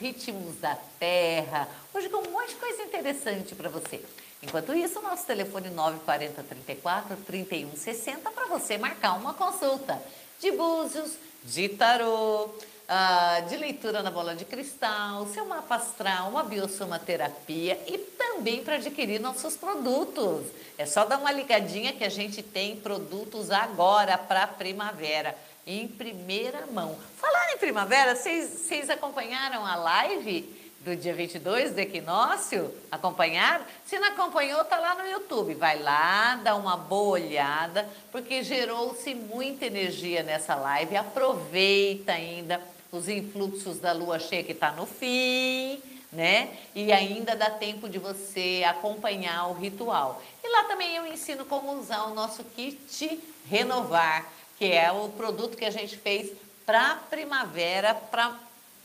ritmos 0.00 0.56
da 0.56 0.76
terra, 0.98 1.68
hoje 1.92 2.08
com 2.08 2.26
um 2.26 2.30
monte 2.30 2.48
de 2.48 2.54
coisa 2.54 2.82
interessante 2.82 3.54
para 3.54 3.68
você. 3.68 4.02
Enquanto 4.42 4.74
isso, 4.74 5.02
nosso 5.02 5.26
telefone 5.26 5.68
940 5.68 6.42
34 6.42 7.16
31 7.18 7.76
60 7.76 8.30
para 8.30 8.46
você 8.46 8.78
marcar 8.78 9.12
uma 9.12 9.34
consulta 9.34 10.02
de 10.40 10.50
búzios, 10.52 11.12
de 11.44 11.68
tarô, 11.68 12.46
uh, 12.46 13.48
de 13.48 13.56
leitura 13.56 14.02
na 14.02 14.10
bola 14.10 14.34
de 14.34 14.46
cristal, 14.46 15.26
seu 15.26 15.44
mapa 15.44 15.76
astral, 15.76 16.30
uma 16.30 16.42
biosomaterapia 16.42 17.78
e 17.86 17.98
também 17.98 18.64
para 18.64 18.76
adquirir 18.76 19.20
nossos 19.20 19.56
produtos. 19.56 20.46
É 20.78 20.86
só 20.86 21.04
dar 21.04 21.18
uma 21.18 21.30
ligadinha 21.30 21.92
que 21.92 22.04
a 22.04 22.08
gente 22.08 22.42
tem 22.42 22.76
produtos 22.76 23.50
agora 23.50 24.16
para 24.16 24.46
primavera, 24.46 25.36
em 25.70 25.86
primeira 25.86 26.66
mão. 26.66 26.98
Falar 27.16 27.52
em 27.52 27.58
primavera, 27.58 28.16
vocês 28.16 28.90
acompanharam 28.90 29.64
a 29.64 29.76
live? 29.76 30.60
do 30.80 30.96
dia 30.96 31.12
22 31.12 31.72
do 31.72 31.78
equinócio, 31.78 32.74
acompanharam? 32.90 33.64
Se 33.84 33.98
não 33.98 34.08
acompanhou, 34.08 34.64
tá 34.64 34.78
lá 34.78 34.94
no 34.94 35.06
YouTube. 35.06 35.52
Vai 35.54 35.78
lá, 35.78 36.36
dá 36.36 36.54
uma 36.56 36.74
boa 36.74 37.20
olhada, 37.20 37.86
porque 38.10 38.42
gerou-se 38.42 39.14
muita 39.14 39.66
energia 39.66 40.22
nessa 40.22 40.54
live. 40.54 40.96
Aproveita 40.96 42.12
ainda 42.12 42.62
os 42.90 43.08
influxos 43.08 43.78
da 43.78 43.92
lua 43.92 44.18
cheia 44.18 44.42
que 44.42 44.52
está 44.52 44.72
no 44.72 44.86
fim, 44.86 45.82
né? 46.10 46.48
E 46.74 46.90
ainda 46.90 47.36
dá 47.36 47.50
tempo 47.50 47.86
de 47.86 47.98
você 47.98 48.64
acompanhar 48.66 49.48
o 49.48 49.52
ritual. 49.52 50.22
E 50.42 50.48
lá 50.48 50.64
também 50.64 50.96
eu 50.96 51.06
ensino 51.06 51.44
como 51.44 51.78
usar 51.78 52.04
o 52.04 52.14
nosso 52.14 52.42
kit 52.42 53.20
Renovar, 53.50 54.26
que 54.60 54.70
é 54.70 54.92
o 54.92 55.08
produto 55.08 55.56
que 55.56 55.64
a 55.64 55.70
gente 55.70 55.96
fez 55.96 56.30
para 56.66 56.96
primavera, 57.08 57.94
para 57.94 58.38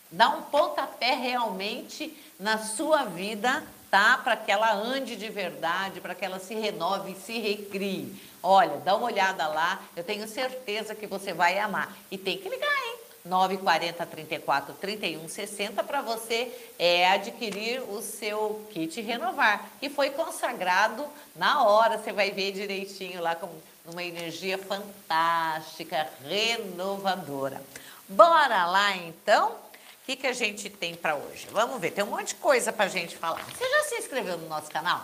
dar 0.10 0.30
um 0.30 0.44
pontapé 0.44 1.16
realmente 1.16 2.16
na 2.40 2.60
sua 2.60 3.04
vida, 3.04 3.62
tá? 3.92 4.18
Para 4.24 4.38
que 4.38 4.50
ela 4.50 4.74
ande 4.74 5.18
de 5.18 5.28
verdade, 5.28 6.00
para 6.00 6.16
que 6.16 6.24
ela 6.24 6.40
se 6.40 6.56
renove 6.56 7.12
e 7.12 7.16
se 7.20 7.40
recrie. 7.40 8.16
Olha, 8.42 8.78
dá 8.78 8.96
uma 8.96 9.08
olhada 9.08 9.46
lá, 9.50 9.82
eu 9.98 10.04
tenho 10.06 10.26
certeza 10.30 10.96
que 10.96 11.08
você 11.08 11.34
vai 11.34 11.60
amar. 11.60 11.94
E 12.10 12.18
tem 12.18 12.38
que 12.38 12.48
ligar, 12.48 12.86
hein? 12.88 12.96
940 13.26 14.06
34 14.06 14.76
31 14.76 15.28
60 15.28 15.84
para 15.84 16.02
você 16.02 16.54
é, 16.80 17.10
adquirir 17.10 17.82
o 17.90 18.02
seu 18.02 18.66
kit 18.72 19.02
renovar, 19.02 19.72
que 19.82 19.90
foi 19.90 20.12
consagrado 20.12 21.06
na 21.36 21.66
hora, 21.66 21.98
você 21.98 22.14
vai 22.14 22.32
ver 22.32 22.54
direitinho 22.54 23.22
lá 23.22 23.36
com 23.36 23.50
uma 23.88 24.04
energia 24.04 24.58
fantástica, 24.58 26.10
renovadora. 26.24 27.62
Bora 28.08 28.66
lá 28.66 28.96
então? 28.98 29.52
O 29.52 30.06
que, 30.06 30.16
que 30.16 30.28
a 30.28 30.34
gente 30.34 30.70
tem 30.70 30.96
para 30.96 31.16
hoje? 31.16 31.48
Vamos 31.52 31.80
ver, 31.80 31.92
tem 31.92 32.04
um 32.04 32.08
monte 32.08 32.30
de 32.30 32.36
coisa 32.36 32.72
para 32.72 32.86
a 32.86 32.90
gente 32.90 33.18
falar. 33.18 33.44
Você 33.44 33.68
já 33.68 33.84
se 33.86 33.96
inscreveu 33.96 34.38
no 34.38 34.48
nosso 34.48 34.70
canal? 34.70 35.04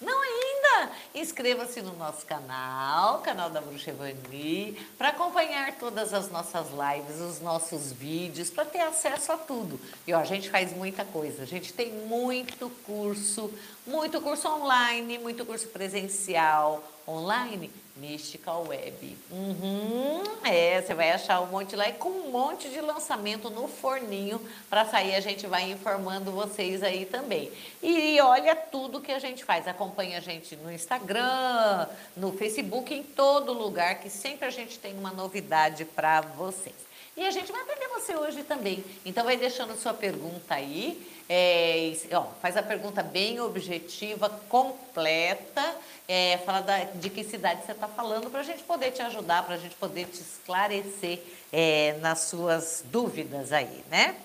Não 0.00 0.20
ainda? 0.20 0.92
Inscreva-se 1.14 1.80
no 1.80 1.96
nosso 1.96 2.26
canal, 2.26 3.20
canal 3.20 3.48
da 3.48 3.60
Bruxa 3.60 3.90
Evani, 3.90 4.76
para 4.98 5.08
acompanhar 5.08 5.72
todas 5.78 6.12
as 6.12 6.30
nossas 6.30 6.66
lives, 6.70 7.20
os 7.20 7.40
nossos 7.40 7.92
vídeos, 7.92 8.50
para 8.50 8.66
ter 8.66 8.80
acesso 8.80 9.32
a 9.32 9.38
tudo. 9.38 9.80
E 10.06 10.12
ó, 10.12 10.18
a 10.18 10.24
gente 10.24 10.50
faz 10.50 10.76
muita 10.76 11.04
coisa. 11.06 11.44
A 11.44 11.46
gente 11.46 11.72
tem 11.72 11.90
muito 11.90 12.68
curso, 12.84 13.50
muito 13.86 14.20
curso 14.20 14.46
online, 14.46 15.18
muito 15.18 15.46
curso 15.46 15.68
presencial, 15.68 16.84
online 17.08 17.72
Mystical 17.96 18.66
Web. 18.66 19.16
Uhum, 19.30 20.22
é, 20.44 20.82
você 20.82 20.94
vai 20.94 21.12
achar 21.12 21.40
um 21.40 21.46
monte 21.46 21.76
lá 21.76 21.88
e 21.88 21.92
com 21.92 22.08
um 22.08 22.30
monte 22.30 22.68
de 22.68 22.80
lançamento 22.80 23.48
no 23.50 23.68
forninho 23.68 24.40
para 24.68 24.84
sair. 24.84 25.14
A 25.14 25.20
gente 25.20 25.46
vai 25.46 25.70
informando 25.70 26.32
vocês 26.32 26.82
aí 26.82 27.06
também. 27.06 27.52
E 27.82 28.20
olha 28.20 28.56
tudo 28.56 29.00
que 29.00 29.12
a 29.12 29.18
gente 29.20 29.44
faz. 29.44 29.68
Acompanha 29.68 30.18
a 30.18 30.20
gente 30.20 30.56
no 30.56 30.72
Instagram, 30.72 31.86
no 32.16 32.32
Facebook, 32.32 32.92
em 32.92 33.02
todo 33.02 33.52
lugar, 33.52 34.00
que 34.00 34.10
sempre 34.10 34.46
a 34.46 34.50
gente 34.50 34.78
tem 34.78 34.98
uma 34.98 35.12
novidade 35.12 35.84
para 35.84 36.20
vocês. 36.20 36.74
E 37.16 37.26
a 37.26 37.30
gente 37.30 37.52
vai 37.52 37.60
aprender 37.60 37.88
você 37.88 38.16
hoje 38.16 38.42
também. 38.42 38.84
Então 39.04 39.24
vai 39.24 39.36
deixando 39.36 39.76
sua 39.76 39.94
pergunta 39.94 40.54
aí. 40.54 41.14
É, 41.28 41.92
ó, 42.12 42.24
faz 42.42 42.56
a 42.56 42.62
pergunta 42.62 43.02
bem 43.02 43.40
objetiva, 43.40 44.28
completa, 44.48 45.74
é, 46.06 46.38
fala 46.44 46.60
da, 46.60 46.84
de 46.84 47.08
que 47.08 47.24
cidade 47.24 47.64
você 47.64 47.72
está 47.72 47.88
falando 47.88 48.30
para 48.30 48.40
a 48.40 48.44
gente 48.44 48.62
poder 48.64 48.90
te 48.90 49.00
ajudar, 49.00 49.42
para 49.44 49.54
a 49.54 49.58
gente 49.58 49.74
poder 49.76 50.06
te 50.06 50.20
esclarecer 50.20 51.22
é, 51.50 51.96
nas 52.00 52.20
suas 52.24 52.84
dúvidas 52.86 53.52
aí, 53.52 53.84
né? 53.90 54.16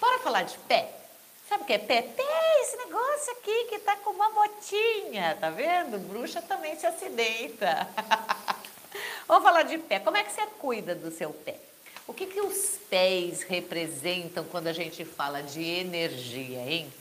Bora 0.00 0.18
falar 0.18 0.42
de 0.42 0.58
pé? 0.58 0.90
Sabe 1.48 1.62
o 1.62 1.66
que 1.66 1.74
é 1.74 1.78
pé? 1.78 2.02
Pé 2.02 2.22
é 2.22 2.62
esse 2.62 2.76
negócio 2.78 3.32
aqui 3.34 3.64
que 3.66 3.78
tá 3.80 3.94
com 3.96 4.10
uma 4.10 4.30
botinha, 4.30 5.36
tá 5.38 5.50
vendo? 5.50 5.98
Bruxa 6.08 6.42
também 6.42 6.76
se 6.76 6.86
acidenta. 6.86 7.88
Vamos 9.28 9.44
falar 9.44 9.62
de 9.62 9.78
pé. 9.78 10.00
Como 10.00 10.16
é 10.16 10.24
que 10.24 10.32
você 10.32 10.44
cuida 10.58 10.94
do 10.94 11.10
seu 11.12 11.30
pé? 11.30 11.71
O 12.06 12.12
que, 12.12 12.26
que 12.26 12.40
os 12.40 12.78
pés 12.90 13.42
representam 13.42 14.44
quando 14.44 14.66
a 14.66 14.72
gente 14.72 15.04
fala 15.04 15.40
de 15.40 15.62
energia, 15.62 16.58
hein? 16.58 16.92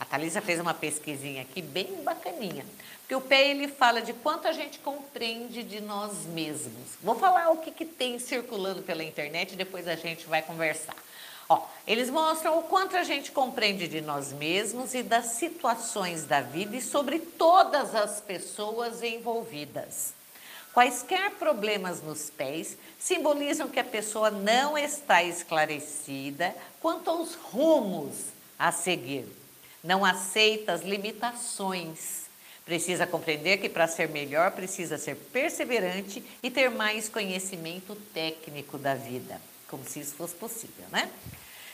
A 0.00 0.04
Thalisa 0.04 0.40
fez 0.40 0.58
uma 0.60 0.74
pesquisinha 0.74 1.42
aqui 1.42 1.62
bem 1.62 2.02
bacaninha. 2.02 2.64
Porque 3.00 3.14
o 3.14 3.20
pé 3.20 3.50
ele 3.50 3.68
fala 3.68 4.02
de 4.02 4.12
quanto 4.12 4.48
a 4.48 4.52
gente 4.52 4.78
compreende 4.78 5.62
de 5.62 5.80
nós 5.80 6.26
mesmos. 6.26 6.96
Vou 7.02 7.14
falar 7.14 7.50
o 7.50 7.58
que, 7.58 7.70
que 7.70 7.84
tem 7.84 8.18
circulando 8.18 8.82
pela 8.82 9.04
internet 9.04 9.52
e 9.52 9.56
depois 9.56 9.86
a 9.86 9.94
gente 9.94 10.26
vai 10.26 10.42
conversar. 10.42 10.96
Ó, 11.48 11.62
eles 11.86 12.10
mostram 12.10 12.58
o 12.58 12.64
quanto 12.64 12.96
a 12.96 13.04
gente 13.04 13.30
compreende 13.30 13.86
de 13.86 14.00
nós 14.00 14.32
mesmos 14.32 14.94
e 14.94 15.02
das 15.02 15.26
situações 15.26 16.24
da 16.24 16.40
vida 16.40 16.76
e 16.76 16.82
sobre 16.82 17.20
todas 17.20 17.94
as 17.94 18.20
pessoas 18.20 19.02
envolvidas. 19.02 20.15
Quaisquer 20.76 21.30
problemas 21.38 22.02
nos 22.02 22.28
pés 22.28 22.76
simbolizam 22.98 23.66
que 23.66 23.80
a 23.80 23.84
pessoa 23.84 24.30
não 24.30 24.76
está 24.76 25.22
esclarecida 25.22 26.54
quanto 26.82 27.08
aos 27.08 27.34
rumos 27.34 28.26
a 28.58 28.70
seguir. 28.70 29.26
Não 29.82 30.04
aceita 30.04 30.74
as 30.74 30.82
limitações. 30.82 32.26
Precisa 32.62 33.06
compreender 33.06 33.56
que 33.56 33.70
para 33.70 33.88
ser 33.88 34.10
melhor 34.10 34.50
precisa 34.50 34.98
ser 34.98 35.14
perseverante 35.14 36.22
e 36.42 36.50
ter 36.50 36.70
mais 36.70 37.08
conhecimento 37.08 37.96
técnico 38.12 38.76
da 38.76 38.94
vida, 38.94 39.40
como 39.68 39.82
se 39.82 40.00
isso 40.00 40.14
fosse 40.14 40.34
possível, 40.34 40.84
né? 40.92 41.10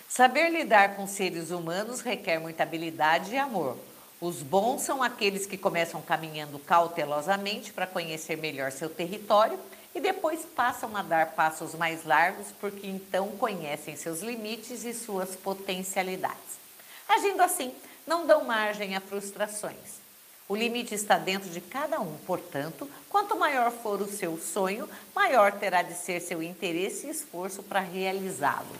Saber 0.08 0.48
lidar 0.48 0.94
com 0.94 1.08
seres 1.08 1.50
humanos 1.50 2.02
requer 2.02 2.38
muita 2.38 2.62
habilidade 2.62 3.32
e 3.32 3.36
amor 3.36 3.76
os 4.22 4.40
bons 4.40 4.82
são 4.82 5.02
aqueles 5.02 5.46
que 5.46 5.58
começam 5.58 6.00
caminhando 6.00 6.56
cautelosamente 6.60 7.72
para 7.72 7.88
conhecer 7.88 8.36
melhor 8.36 8.70
seu 8.70 8.88
território 8.88 9.58
e 9.92 10.00
depois 10.00 10.44
passam 10.44 10.96
a 10.96 11.02
dar 11.02 11.32
passos 11.32 11.74
mais 11.74 12.04
largos 12.04 12.46
porque 12.60 12.86
então 12.86 13.30
conhecem 13.32 13.96
seus 13.96 14.20
limites 14.20 14.84
e 14.84 14.94
suas 14.94 15.34
potencialidades. 15.34 16.60
Agindo 17.08 17.42
assim, 17.42 17.74
não 18.06 18.24
dão 18.24 18.44
margem 18.44 18.94
a 18.94 19.00
frustrações. 19.00 20.00
O 20.48 20.54
limite 20.54 20.94
está 20.94 21.18
dentro 21.18 21.50
de 21.50 21.60
cada 21.60 22.00
um, 22.00 22.16
portanto, 22.18 22.88
quanto 23.08 23.36
maior 23.36 23.72
for 23.72 24.00
o 24.00 24.06
seu 24.06 24.38
sonho, 24.38 24.88
maior 25.12 25.50
terá 25.50 25.82
de 25.82 25.94
ser 25.94 26.20
seu 26.20 26.40
interesse 26.40 27.08
e 27.08 27.10
esforço 27.10 27.60
para 27.60 27.80
realizá-lo. 27.80 28.76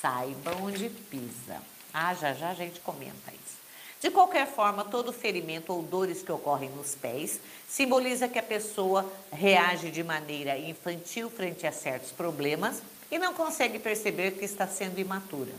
Saiba 0.00 0.56
onde 0.62 0.88
pisa. 0.88 1.60
Ah, 1.92 2.14
já 2.14 2.32
já 2.32 2.48
a 2.48 2.54
gente 2.54 2.80
comenta 2.80 3.30
isso. 3.32 3.57
De 4.00 4.10
qualquer 4.10 4.46
forma, 4.46 4.84
todo 4.84 5.12
ferimento 5.12 5.72
ou 5.72 5.82
dores 5.82 6.22
que 6.22 6.30
ocorrem 6.30 6.70
nos 6.70 6.94
pés 6.94 7.40
simboliza 7.68 8.28
que 8.28 8.38
a 8.38 8.42
pessoa 8.42 9.04
reage 9.32 9.90
de 9.90 10.04
maneira 10.04 10.56
infantil 10.56 11.28
frente 11.28 11.66
a 11.66 11.72
certos 11.72 12.12
problemas 12.12 12.80
e 13.10 13.18
não 13.18 13.34
consegue 13.34 13.78
perceber 13.78 14.32
que 14.32 14.44
está 14.44 14.68
sendo 14.68 15.00
imatura. 15.00 15.52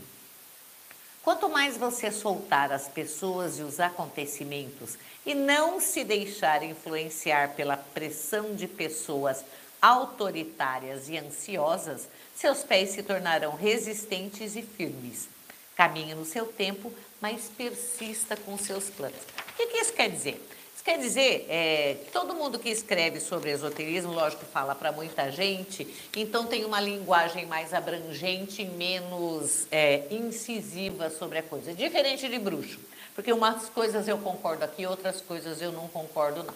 Quanto 1.22 1.50
mais 1.50 1.76
você 1.76 2.10
soltar 2.10 2.72
as 2.72 2.88
pessoas 2.88 3.58
e 3.58 3.62
os 3.62 3.78
acontecimentos 3.78 4.96
e 5.26 5.34
não 5.34 5.78
se 5.78 6.02
deixar 6.02 6.62
influenciar 6.62 7.54
pela 7.54 7.76
pressão 7.76 8.54
de 8.54 8.66
pessoas 8.66 9.44
autoritárias 9.82 11.10
e 11.10 11.18
ansiosas, 11.18 12.08
seus 12.34 12.62
pés 12.64 12.90
se 12.90 13.02
tornarão 13.02 13.54
resistentes 13.54 14.56
e 14.56 14.62
firmes. 14.62 15.28
Caminhe 15.76 16.14
no 16.14 16.24
seu 16.24 16.46
tempo, 16.46 16.92
mas 17.20 17.50
persista 17.56 18.36
com 18.36 18.56
seus 18.58 18.90
planos. 18.90 19.18
O 19.50 19.56
que, 19.56 19.66
que 19.66 19.78
isso 19.78 19.92
quer 19.92 20.10
dizer? 20.10 20.46
Isso 20.80 20.84
quer 20.84 20.98
dizer 20.98 21.46
é, 21.50 21.96
todo 22.10 22.34
mundo 22.34 22.58
que 22.58 22.70
escreve 22.70 23.20
sobre 23.20 23.50
esoterismo, 23.50 24.12
lógico, 24.12 24.46
fala 24.46 24.74
para 24.74 24.90
muita 24.90 25.30
gente, 25.30 25.86
então 26.16 26.46
tem 26.46 26.64
uma 26.64 26.80
linguagem 26.80 27.44
mais 27.44 27.74
abrangente, 27.74 28.64
menos 28.64 29.66
é, 29.70 30.06
incisiva 30.10 31.10
sobre 31.10 31.36
a 31.36 31.42
coisa. 31.42 31.74
Diferente 31.74 32.26
de 32.28 32.38
bruxo, 32.38 32.80
porque 33.14 33.30
umas 33.30 33.68
coisas 33.68 34.08
eu 34.08 34.16
concordo 34.16 34.64
aqui, 34.64 34.86
outras 34.86 35.20
coisas 35.20 35.60
eu 35.60 35.70
não 35.70 35.86
concordo 35.86 36.42
não. 36.42 36.54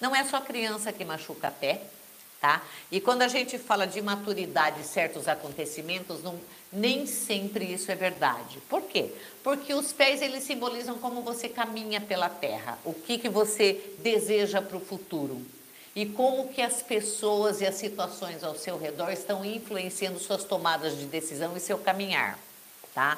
Não 0.00 0.14
é 0.14 0.22
só 0.22 0.40
criança 0.40 0.92
que 0.92 1.04
machuca 1.04 1.50
pé, 1.50 1.80
tá? 2.44 2.60
E 2.92 3.00
quando 3.00 3.22
a 3.22 3.28
gente 3.28 3.56
fala 3.56 3.86
de 3.86 4.02
maturidade 4.02 4.82
e 4.82 4.84
certos 4.84 5.28
acontecimentos, 5.28 6.22
não, 6.22 6.38
nem 6.70 7.06
sempre 7.06 7.64
isso 7.64 7.90
é 7.90 7.94
verdade. 7.94 8.58
Por 8.68 8.82
quê? 8.82 9.10
Porque 9.42 9.72
os 9.72 9.94
pés 9.94 10.20
eles 10.20 10.44
simbolizam 10.44 10.98
como 10.98 11.22
você 11.22 11.48
caminha 11.48 12.02
pela 12.02 12.28
terra, 12.28 12.78
o 12.84 12.92
que, 12.92 13.16
que 13.16 13.30
você 13.30 13.80
deseja 14.00 14.60
para 14.60 14.76
o 14.76 14.80
futuro 14.80 15.40
e 15.96 16.04
como 16.04 16.48
que 16.48 16.60
as 16.60 16.82
pessoas 16.82 17.62
e 17.62 17.66
as 17.66 17.76
situações 17.76 18.44
ao 18.44 18.54
seu 18.54 18.76
redor 18.76 19.10
estão 19.10 19.42
influenciando 19.42 20.18
suas 20.18 20.44
tomadas 20.44 20.98
de 20.98 21.06
decisão 21.06 21.56
e 21.56 21.60
seu 21.60 21.78
caminhar, 21.78 22.38
tá? 22.94 23.16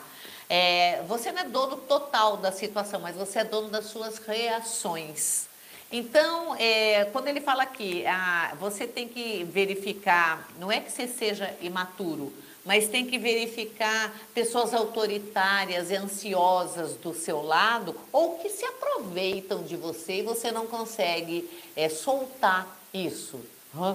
É, 0.49 1.03
você 1.09 1.33
não 1.33 1.41
é 1.41 1.45
dono 1.45 1.79
total 1.79 2.37
da 2.37 2.53
situação, 2.53 3.01
mas 3.01 3.17
você 3.17 3.41
é 3.41 3.45
dono 3.45 3.71
das 3.71 3.87
suas 3.87 4.19
reações. 4.19 5.49
Então, 5.91 6.57
é, 6.57 7.05
quando 7.07 7.29
ele 7.29 7.41
fala 7.41 7.63
aqui, 7.63 8.05
ah, 8.07 8.55
você 8.59 8.87
tem 8.87 9.07
que 9.07 9.45
verificar, 9.45 10.49
não 10.59 10.71
é 10.71 10.81
que 10.81 10.91
você 10.91 11.07
seja 11.07 11.55
imaturo, 11.61 12.33
mas 12.65 12.89
tem 12.89 13.07
que 13.07 13.17
verificar 13.17 14.13
pessoas 14.35 14.75
autoritárias 14.75 15.91
e 15.91 15.95
ansiosas 15.95 16.97
do 16.97 17.15
seu 17.15 17.41
lado 17.41 17.95
ou 18.11 18.39
que 18.39 18.49
se 18.49 18.65
aproveitam 18.65 19.63
de 19.63 19.77
você 19.77 20.19
e 20.19 20.23
você 20.23 20.51
não 20.51 20.67
consegue 20.67 21.49
é, 21.77 21.89
soltar 21.89 22.67
isso. 22.93 23.41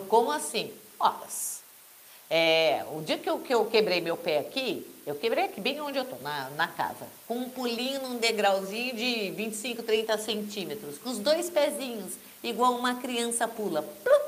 Como 0.08 0.32
assim? 0.32 0.72
Olha, 0.98 1.28
é, 2.34 2.86
o 2.94 3.02
dia 3.02 3.18
que 3.18 3.30
eu, 3.30 3.40
que 3.40 3.54
eu 3.54 3.66
quebrei 3.66 4.00
meu 4.00 4.16
pé 4.16 4.40
aqui, 4.40 4.88
eu 5.06 5.16
quebrei 5.16 5.44
aqui 5.44 5.60
bem 5.60 5.82
onde 5.82 5.98
eu 5.98 6.06
tô, 6.06 6.16
na, 6.24 6.50
na 6.52 6.66
casa, 6.66 7.06
com 7.28 7.36
um 7.36 7.50
pulinho 7.50 8.02
num 8.02 8.20
degrauzinho 8.20 8.96
de 8.96 9.32
25, 9.32 9.84
30 9.84 10.18
centímetros, 10.18 10.98
com 10.98 11.10
os 11.10 11.20
dois 11.20 11.50
pezinhos, 11.50 12.14
igual 12.42 12.76
uma 12.76 12.96
criança 12.96 13.50
pula. 13.50 13.82
Plum, 13.82 14.22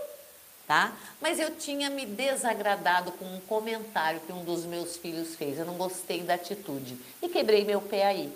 tá? 0.67 0.91
Mas 1.21 1.39
eu 1.39 1.55
tinha 1.55 1.89
me 1.89 2.05
desagradado 2.05 3.13
com 3.13 3.23
um 3.23 3.39
comentário 3.47 4.19
que 4.19 4.33
um 4.33 4.43
dos 4.43 4.65
meus 4.65 4.97
filhos 4.97 5.35
fez. 5.35 5.57
Eu 5.57 5.65
não 5.65 5.75
gostei 5.75 6.23
da 6.23 6.33
atitude 6.33 6.97
e 7.21 7.29
quebrei 7.29 7.63
meu 7.63 7.79
pé 7.79 8.05
aí. 8.05 8.33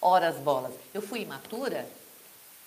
Horas 0.00 0.36
bolas. 0.36 0.72
Eu 0.94 1.02
fui 1.02 1.20
imatura? 1.20 1.86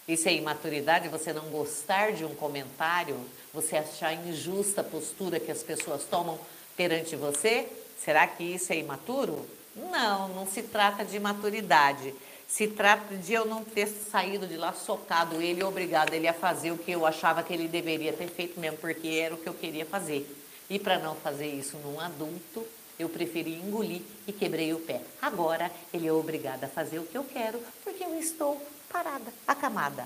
Isso 0.07 0.27
é 0.27 0.33
imaturidade, 0.33 1.07
você 1.09 1.31
não 1.31 1.49
gostar 1.49 2.11
de 2.11 2.25
um 2.25 2.33
comentário, 2.33 3.15
você 3.53 3.77
achar 3.77 4.13
injusta 4.13 4.81
a 4.81 4.83
postura 4.83 5.39
que 5.39 5.51
as 5.51 5.61
pessoas 5.61 6.03
tomam 6.05 6.39
perante 6.75 7.15
você? 7.15 7.67
Será 8.03 8.25
que 8.25 8.43
isso 8.43 8.73
é 8.73 8.77
imaturo? 8.77 9.47
Não, 9.75 10.27
não 10.29 10.47
se 10.47 10.63
trata 10.63 11.05
de 11.05 11.19
maturidade. 11.19 12.13
Se 12.47 12.67
trata 12.67 13.15
de 13.15 13.31
eu 13.31 13.45
não 13.45 13.63
ter 13.63 13.87
saído 13.87 14.45
de 14.45 14.57
lá 14.57 14.73
socado 14.73 15.41
ele 15.41 15.63
obrigado 15.63 16.13
ele 16.13 16.27
a 16.27 16.33
fazer 16.33 16.71
o 16.71 16.77
que 16.77 16.91
eu 16.91 17.05
achava 17.05 17.43
que 17.43 17.53
ele 17.53 17.67
deveria 17.67 18.11
ter 18.11 18.27
feito 18.27 18.59
mesmo, 18.59 18.77
porque 18.77 19.07
era 19.07 19.35
o 19.35 19.37
que 19.37 19.47
eu 19.47 19.53
queria 19.53 19.85
fazer. 19.85 20.27
E 20.69 20.77
para 20.77 20.99
não 20.99 21.15
fazer 21.15 21.47
isso 21.47 21.77
num 21.77 21.99
adulto, 21.99 22.65
eu 22.99 23.07
preferi 23.07 23.53
engolir 23.53 24.01
e 24.27 24.33
quebrei 24.33 24.73
o 24.73 24.79
pé. 24.79 25.01
Agora 25.21 25.71
ele 25.93 26.07
é 26.07 26.11
obrigado 26.11 26.63
a 26.63 26.67
fazer 26.67 26.99
o 26.99 27.05
que 27.05 27.17
eu 27.17 27.23
quero, 27.23 27.59
porque 27.83 28.03
eu 28.03 28.19
estou 28.19 28.61
parada, 28.91 29.33
acamada. 29.47 30.05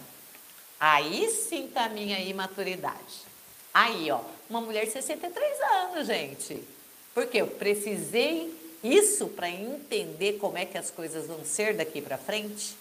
Aí 0.79 1.29
sim 1.29 1.67
tá 1.67 1.85
a 1.85 1.89
minha 1.89 2.19
imaturidade. 2.19 3.25
Aí, 3.73 4.09
ó, 4.11 4.21
uma 4.49 4.61
mulher 4.61 4.85
de 4.85 4.91
63 4.91 5.61
anos, 5.61 6.07
gente. 6.07 6.63
Porque 7.13 7.37
eu 7.37 7.47
precisei 7.47 8.53
isso 8.83 9.27
para 9.29 9.49
entender 9.49 10.33
como 10.33 10.57
é 10.57 10.65
que 10.65 10.77
as 10.77 10.91
coisas 10.91 11.27
vão 11.27 11.43
ser 11.43 11.75
daqui 11.75 12.01
para 12.01 12.17
frente. 12.17 12.75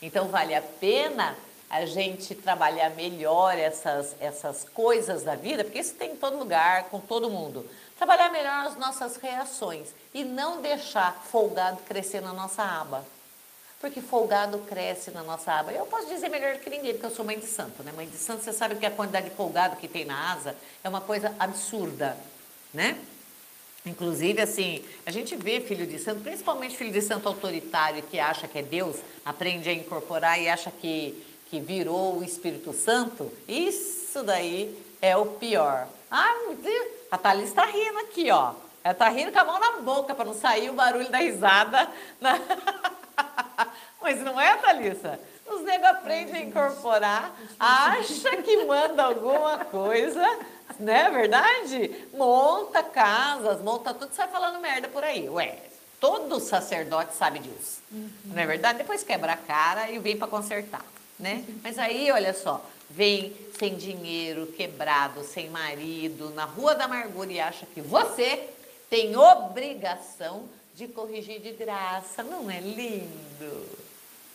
Então 0.00 0.28
vale 0.28 0.54
a 0.54 0.62
pena 0.62 1.36
a 1.68 1.86
gente 1.86 2.34
trabalhar 2.34 2.90
melhor 2.90 3.58
essas, 3.58 4.14
essas 4.20 4.64
coisas 4.64 5.24
da 5.24 5.34
vida, 5.34 5.64
porque 5.64 5.80
isso 5.80 5.94
tem 5.94 6.12
em 6.12 6.16
todo 6.16 6.38
lugar, 6.38 6.84
com 6.84 7.00
todo 7.00 7.30
mundo. 7.30 7.68
Trabalhar 7.96 8.30
melhor 8.30 8.66
as 8.66 8.76
nossas 8.76 9.16
reações 9.16 9.88
e 10.12 10.22
não 10.24 10.60
deixar 10.60 11.24
folgado 11.30 11.78
crescer 11.82 12.20
na 12.20 12.32
nossa 12.32 12.62
aba. 12.62 13.04
Porque 13.84 14.00
folgado 14.00 14.60
cresce 14.60 15.10
na 15.10 15.22
nossa 15.22 15.52
aba. 15.52 15.70
Eu 15.70 15.84
posso 15.84 16.08
dizer 16.08 16.30
melhor 16.30 16.56
que 16.56 16.70
ninguém, 16.70 16.94
porque 16.94 17.04
eu 17.04 17.10
sou 17.10 17.22
mãe 17.22 17.38
de 17.38 17.46
santo, 17.46 17.82
né? 17.82 17.92
Mãe 17.94 18.08
de 18.08 18.16
santo, 18.16 18.42
você 18.42 18.50
sabe 18.50 18.76
que 18.76 18.86
a 18.86 18.90
quantidade 18.90 19.28
de 19.28 19.36
folgado 19.36 19.76
que 19.76 19.86
tem 19.86 20.06
na 20.06 20.32
asa 20.32 20.56
é 20.82 20.88
uma 20.88 21.02
coisa 21.02 21.34
absurda, 21.38 22.16
né? 22.72 22.96
Inclusive, 23.84 24.40
assim, 24.40 24.82
a 25.04 25.10
gente 25.10 25.36
vê 25.36 25.60
filho 25.60 25.86
de 25.86 25.98
santo, 25.98 26.22
principalmente 26.22 26.78
filho 26.78 26.90
de 26.90 27.02
santo 27.02 27.28
autoritário, 27.28 28.02
que 28.04 28.18
acha 28.18 28.48
que 28.48 28.58
é 28.58 28.62
Deus, 28.62 28.96
aprende 29.22 29.68
a 29.68 29.74
incorporar 29.74 30.40
e 30.40 30.48
acha 30.48 30.70
que, 30.70 31.22
que 31.50 31.60
virou 31.60 32.20
o 32.20 32.24
Espírito 32.24 32.72
Santo. 32.72 33.30
Isso 33.46 34.22
daí 34.22 34.82
é 35.02 35.14
o 35.14 35.26
pior. 35.26 35.88
Ah, 36.10 36.34
a 37.10 37.18
Thalys 37.18 37.50
está 37.50 37.66
rindo 37.66 37.98
aqui, 37.98 38.30
ó. 38.30 38.54
Ela 38.82 38.92
está 38.92 39.10
rindo 39.10 39.30
com 39.30 39.38
a 39.38 39.44
mão 39.44 39.60
na 39.60 39.72
boca 39.82 40.14
para 40.14 40.24
não 40.24 40.34
sair 40.34 40.70
o 40.70 40.74
barulho 40.74 41.10
da 41.10 41.18
risada. 41.18 41.86
Mas 44.00 44.20
não 44.20 44.40
é, 44.40 44.56
Thalissa? 44.56 45.18
Os 45.46 45.62
negros 45.62 45.90
aprendem 45.90 46.34
a 46.34 46.40
incorporar, 46.40 47.34
acha 47.58 48.36
que 48.42 48.64
manda 48.64 49.04
alguma 49.04 49.58
coisa 49.64 50.22
não 50.78 50.92
é 50.92 51.10
verdade? 51.10 52.06
Monta 52.12 52.82
casas, 52.82 53.60
monta 53.62 53.94
tudo, 53.94 54.14
sai 54.14 54.28
falando 54.28 54.60
merda 54.60 54.88
por 54.88 55.04
aí. 55.04 55.28
Ué, 55.28 55.58
todo 56.00 56.40
sacerdote 56.40 57.14
sabe 57.14 57.38
disso. 57.38 57.80
Uhum. 57.92 58.10
Não 58.24 58.42
é 58.42 58.46
verdade? 58.46 58.78
Depois 58.78 59.02
quebra 59.02 59.32
a 59.32 59.36
cara 59.36 59.90
e 59.90 59.98
vem 59.98 60.16
para 60.16 60.26
consertar, 60.26 60.84
né? 61.18 61.44
Mas 61.62 61.78
aí, 61.78 62.10
olha 62.10 62.34
só, 62.34 62.64
vem 62.90 63.36
sem 63.58 63.76
dinheiro, 63.76 64.46
quebrado, 64.48 65.22
sem 65.22 65.48
marido, 65.48 66.30
na 66.30 66.44
rua 66.44 66.74
da 66.74 66.84
amargura 66.84 67.32
e 67.32 67.40
acha 67.40 67.66
que 67.66 67.80
você 67.80 68.48
tem 68.90 69.16
obrigação 69.16 70.48
de 70.74 70.88
corrigir 70.88 71.40
de 71.40 71.52
graça. 71.52 72.22
Não 72.22 72.50
é 72.50 72.60
lindo? 72.60 73.68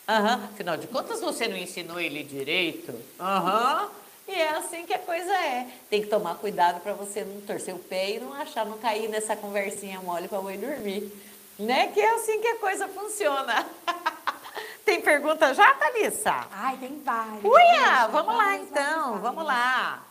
Uhum. 0.08 0.46
Afinal 0.46 0.78
de 0.78 0.88
contas, 0.88 1.22
você 1.22 1.48
não 1.48 1.58
ensinou 1.58 2.00
ele 2.00 2.24
direito? 2.24 2.94
Aham. 3.20 3.84
Uhum. 3.84 4.00
E 4.28 4.34
é 4.34 4.50
assim 4.50 4.86
que 4.86 4.94
a 4.94 5.00
coisa 5.00 5.32
é. 5.32 5.68
Tem 5.90 6.02
que 6.02 6.08
tomar 6.08 6.36
cuidado 6.36 6.82
para 6.82 6.94
você 6.94 7.24
não 7.24 7.42
torcer 7.42 7.74
o 7.74 7.80
pé 7.80 8.12
e 8.12 8.20
não 8.20 8.34
achar, 8.34 8.66
não 8.66 8.78
cair 8.78 9.10
nessa 9.10 9.36
conversinha 9.36 10.00
mole 10.02 10.28
para 10.28 10.38
a 10.38 10.42
mãe 10.42 10.58
dormir. 10.58 11.12
Né? 11.58 11.88
Que 11.88 12.00
é 12.00 12.16
assim 12.16 12.40
que 12.40 12.48
a 12.48 12.56
coisa 12.58 12.88
funciona. 12.88 13.66
tem 14.86 15.02
pergunta 15.02 15.54
já, 15.54 15.74
Thalissa? 15.74 16.48
Ai, 16.52 16.78
tem 16.78 17.02
várias. 17.04 17.44
Uia, 17.44 18.08
vamos 18.08 18.36
lá 18.36 18.56
então, 18.56 19.20
vamos 19.20 19.44
lá. 19.44 20.04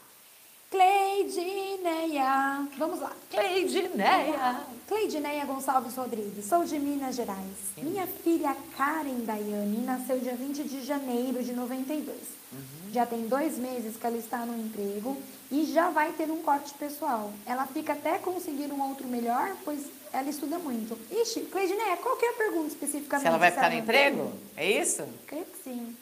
Cleidineia. 0.70 2.68
Vamos 2.76 3.00
lá. 3.00 3.10
Cleidineia. 3.30 4.60
Cleidineia 4.86 5.44
Gonçalves 5.46 5.94
Rodrigues. 5.96 6.44
Sou 6.44 6.62
de 6.64 6.78
Minas 6.78 7.16
Gerais. 7.16 7.56
Sim. 7.74 7.84
Minha 7.84 8.06
filha 8.06 8.54
Karen 8.76 9.20
Daiane 9.20 9.78
nasceu 9.78 10.18
dia 10.18 10.34
20 10.34 10.64
de 10.64 10.84
janeiro 10.84 11.42
de 11.42 11.52
92. 11.52 12.16
Uhum. 12.52 12.92
Já 12.92 13.06
tem 13.06 13.26
dois 13.26 13.56
meses 13.58 13.96
que 13.96 14.06
ela 14.06 14.16
está 14.18 14.44
no 14.44 14.58
emprego 14.58 15.16
e 15.50 15.64
já 15.64 15.88
vai 15.90 16.12
ter 16.12 16.30
um 16.30 16.42
corte 16.42 16.74
pessoal. 16.74 17.32
Ela 17.46 17.66
fica 17.66 17.94
até 17.94 18.18
conseguir 18.18 18.70
um 18.72 18.80
outro 18.88 19.06
melhor, 19.06 19.56
pois 19.64 19.80
ela 20.12 20.28
estuda 20.28 20.58
muito. 20.58 20.98
Ixi, 21.10 21.40
Cleidineia, 21.42 21.96
qual 21.96 22.16
que 22.16 22.26
é 22.26 22.30
a 22.30 22.34
pergunta 22.34 22.68
especificamente? 22.68 23.22
Se 23.22 23.28
ela 23.28 23.38
vai 23.38 23.50
ficar 23.50 23.70
no 23.70 23.76
emprego? 23.76 24.22
emprego? 24.24 24.38
É 24.56 24.70
isso? 24.70 25.02
Creio 25.26 25.46
que 25.46 25.58
sim. 25.64 25.96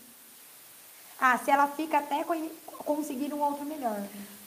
Ah, 1.21 1.39
se 1.39 1.51
ela 1.51 1.67
fica 1.69 1.99
até 1.99 2.25
conseguir 2.85 3.33
um 3.33 3.41
outro 3.41 3.65
melhor. 3.65 3.99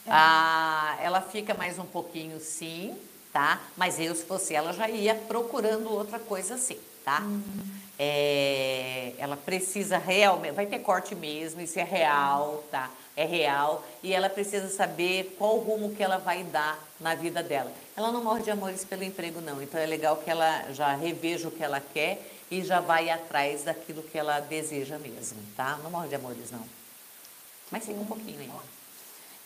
É. 0.06 0.10
Ah, 0.10 0.96
ela 1.00 1.20
fica 1.20 1.54
mais 1.54 1.78
um 1.78 1.84
pouquinho 1.84 2.40
sim, 2.40 2.96
tá? 3.32 3.60
Mas 3.76 3.98
eu, 3.98 4.14
se 4.14 4.24
fosse 4.24 4.54
ela, 4.54 4.72
já 4.72 4.88
ia 4.88 5.14
procurando 5.14 5.92
outra 5.92 6.18
coisa 6.18 6.54
assim, 6.54 6.78
tá? 7.04 7.20
Uhum. 7.20 7.80
É, 7.98 9.12
ela 9.18 9.36
precisa 9.36 9.98
realmente, 9.98 10.52
vai 10.52 10.64
ter 10.64 10.78
corte 10.78 11.14
mesmo, 11.14 11.60
isso 11.60 11.78
é 11.78 11.84
real, 11.84 12.64
tá? 12.70 12.88
É 13.14 13.26
real 13.26 13.84
e 14.02 14.14
ela 14.14 14.30
precisa 14.30 14.68
saber 14.70 15.36
qual 15.38 15.58
rumo 15.58 15.94
que 15.94 16.02
ela 16.02 16.16
vai 16.16 16.42
dar 16.42 16.78
na 16.98 17.14
vida 17.14 17.42
dela. 17.42 17.70
Ela 17.94 18.10
não 18.10 18.24
morre 18.24 18.42
de 18.42 18.50
amores 18.50 18.84
pelo 18.84 19.04
emprego, 19.04 19.42
não. 19.42 19.60
Então 19.60 19.78
é 19.78 19.84
legal 19.84 20.16
que 20.16 20.30
ela 20.30 20.72
já 20.72 20.94
reveja 20.94 21.48
o 21.48 21.50
que 21.50 21.62
ela 21.62 21.80
quer 21.92 22.39
e 22.50 22.64
já 22.64 22.80
vai 22.80 23.08
atrás 23.08 23.62
daquilo 23.62 24.02
que 24.02 24.18
ela 24.18 24.40
deseja 24.40 24.98
mesmo, 24.98 25.38
tá? 25.56 25.78
Não 25.82 25.90
morre 25.90 26.08
de 26.08 26.16
amores, 26.16 26.50
não. 26.50 26.64
Mas 27.70 27.84
sim 27.84 27.96
um 27.98 28.04
pouquinho 28.04 28.40
ainda. 28.40 28.80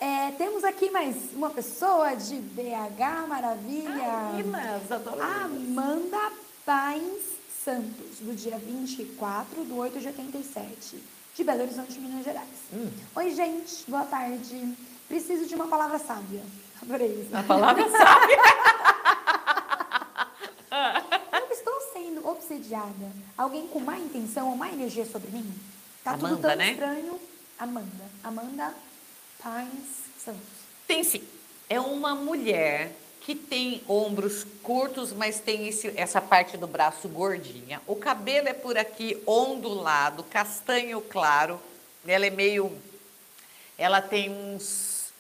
É, 0.01 0.33
temos 0.33 0.65
aqui 0.65 0.91
mais 0.91 1.15
uma 1.35 1.51
pessoa 1.51 2.15
de 2.15 2.37
BH, 2.37 3.29
maravilha. 3.29 4.03
Ai, 4.03 4.43
Minas, 4.43 4.91
adoro 4.91 5.23
Amanda 5.23 6.33
Pains 6.65 7.23
Santos, 7.65 8.19
do 8.21 8.35
dia 8.35 8.59
24 8.59 9.65
do 9.65 9.77
8 9.77 10.01
de 10.01 10.07
87, 10.09 11.03
de 11.35 11.45
Belo 11.45 11.63
Horizonte, 11.63 11.99
Minas 11.99 12.25
Gerais. 12.25 12.49
Hum. 12.73 12.91
Oi, 13.17 13.31
gente, 13.35 13.85
boa 13.89 14.05
tarde. 14.05 14.75
Preciso 15.09 15.47
de 15.47 15.55
uma 15.55 15.69
palavra 15.69 15.99
sábia. 15.99 16.43
Adorei 16.83 17.21
isso. 17.21 17.37
A 17.37 17.43
palavra 17.43 17.85
sábia? 17.91 18.37
Eu 21.33 21.53
estou 21.53 21.81
Alguém 23.37 23.67
com 23.69 23.81
má 23.81 23.99
intenção 23.99 24.51
ou 24.51 24.57
má 24.57 24.71
energia 24.71 25.05
sobre 25.05 25.31
mim? 25.31 25.53
Tá 26.03 26.13
Amanda, 26.13 26.29
tudo 26.29 26.43
tão 26.43 26.57
né? 26.57 26.73
estranho. 26.73 27.21
Amanda. 27.59 28.05
Amanda 28.23 28.75
Paz 29.43 29.69
Santos. 30.19 30.41
Tem 30.87 31.03
sim. 31.05 31.23
É 31.69 31.81
uma 31.81 32.15
mulher 32.15 32.93
que 33.21 33.35
tem 33.35 33.83
ombros 33.89 34.45
curtos, 34.63 35.13
mas 35.13 35.41
tem 35.41 35.67
esse, 35.67 35.93
essa 35.97 36.21
parte 36.21 36.59
do 36.59 36.67
braço 36.67 37.09
gordinha. 37.09 37.81
O 37.87 37.97
cabelo 37.97 38.49
é 38.49 38.53
por 38.53 38.77
aqui 38.77 39.23
ondulado, 39.27 40.23
castanho 40.25 41.01
claro. 41.01 41.59
Ela 42.07 42.27
é 42.27 42.31
meio. 42.31 42.77
Ela 43.79 44.03
tem 44.03 44.31
uns 44.31 45.13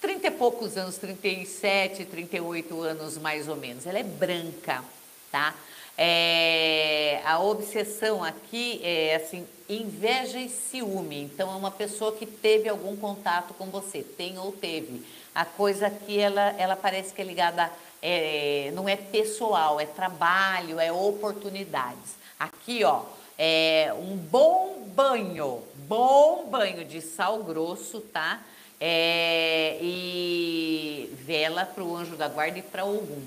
30 0.00 0.26
e 0.26 0.30
poucos 0.32 0.76
anos, 0.76 0.96
37, 0.96 2.04
38 2.04 2.80
anos 2.82 3.16
mais 3.16 3.48
ou 3.48 3.54
menos. 3.56 3.86
Ela 3.86 4.00
é 4.00 4.02
branca, 4.02 4.84
tá? 5.30 5.54
É, 5.98 7.22
a 7.24 7.40
obsessão 7.40 8.22
aqui 8.22 8.80
é 8.82 9.16
assim, 9.16 9.46
inveja 9.68 10.38
e 10.38 10.48
ciúme. 10.48 11.22
Então 11.22 11.50
é 11.52 11.56
uma 11.56 11.70
pessoa 11.70 12.12
que 12.12 12.26
teve 12.26 12.68
algum 12.68 12.96
contato 12.96 13.54
com 13.54 13.66
você, 13.66 14.02
tem 14.02 14.38
ou 14.38 14.52
teve. 14.52 15.02
A 15.34 15.44
coisa 15.44 15.86
aqui 15.86 16.18
ela, 16.18 16.54
ela 16.58 16.76
parece 16.76 17.12
que 17.14 17.20
é 17.20 17.24
ligada, 17.24 17.70
é, 18.02 18.70
não 18.74 18.88
é 18.88 18.96
pessoal, 18.96 19.80
é 19.80 19.86
trabalho, 19.86 20.78
é 20.78 20.92
oportunidades. 20.92 22.16
Aqui, 22.38 22.84
ó, 22.84 23.02
é 23.38 23.92
um 23.98 24.16
bom 24.16 24.84
banho, 24.94 25.62
bom 25.86 26.46
banho 26.50 26.84
de 26.84 27.00
sal 27.00 27.42
grosso, 27.42 28.00
tá? 28.00 28.40
É, 28.78 29.78
e 29.80 31.10
vela 31.24 31.64
para 31.64 31.82
o 31.82 31.96
anjo 31.96 32.16
da 32.16 32.28
guarda 32.28 32.58
e 32.58 32.62
para 32.62 32.82
algum, 32.82 33.22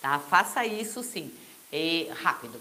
tá? 0.00 0.20
Faça 0.20 0.64
isso 0.64 1.02
sim, 1.02 1.32
e 1.74 2.08
rápido. 2.22 2.60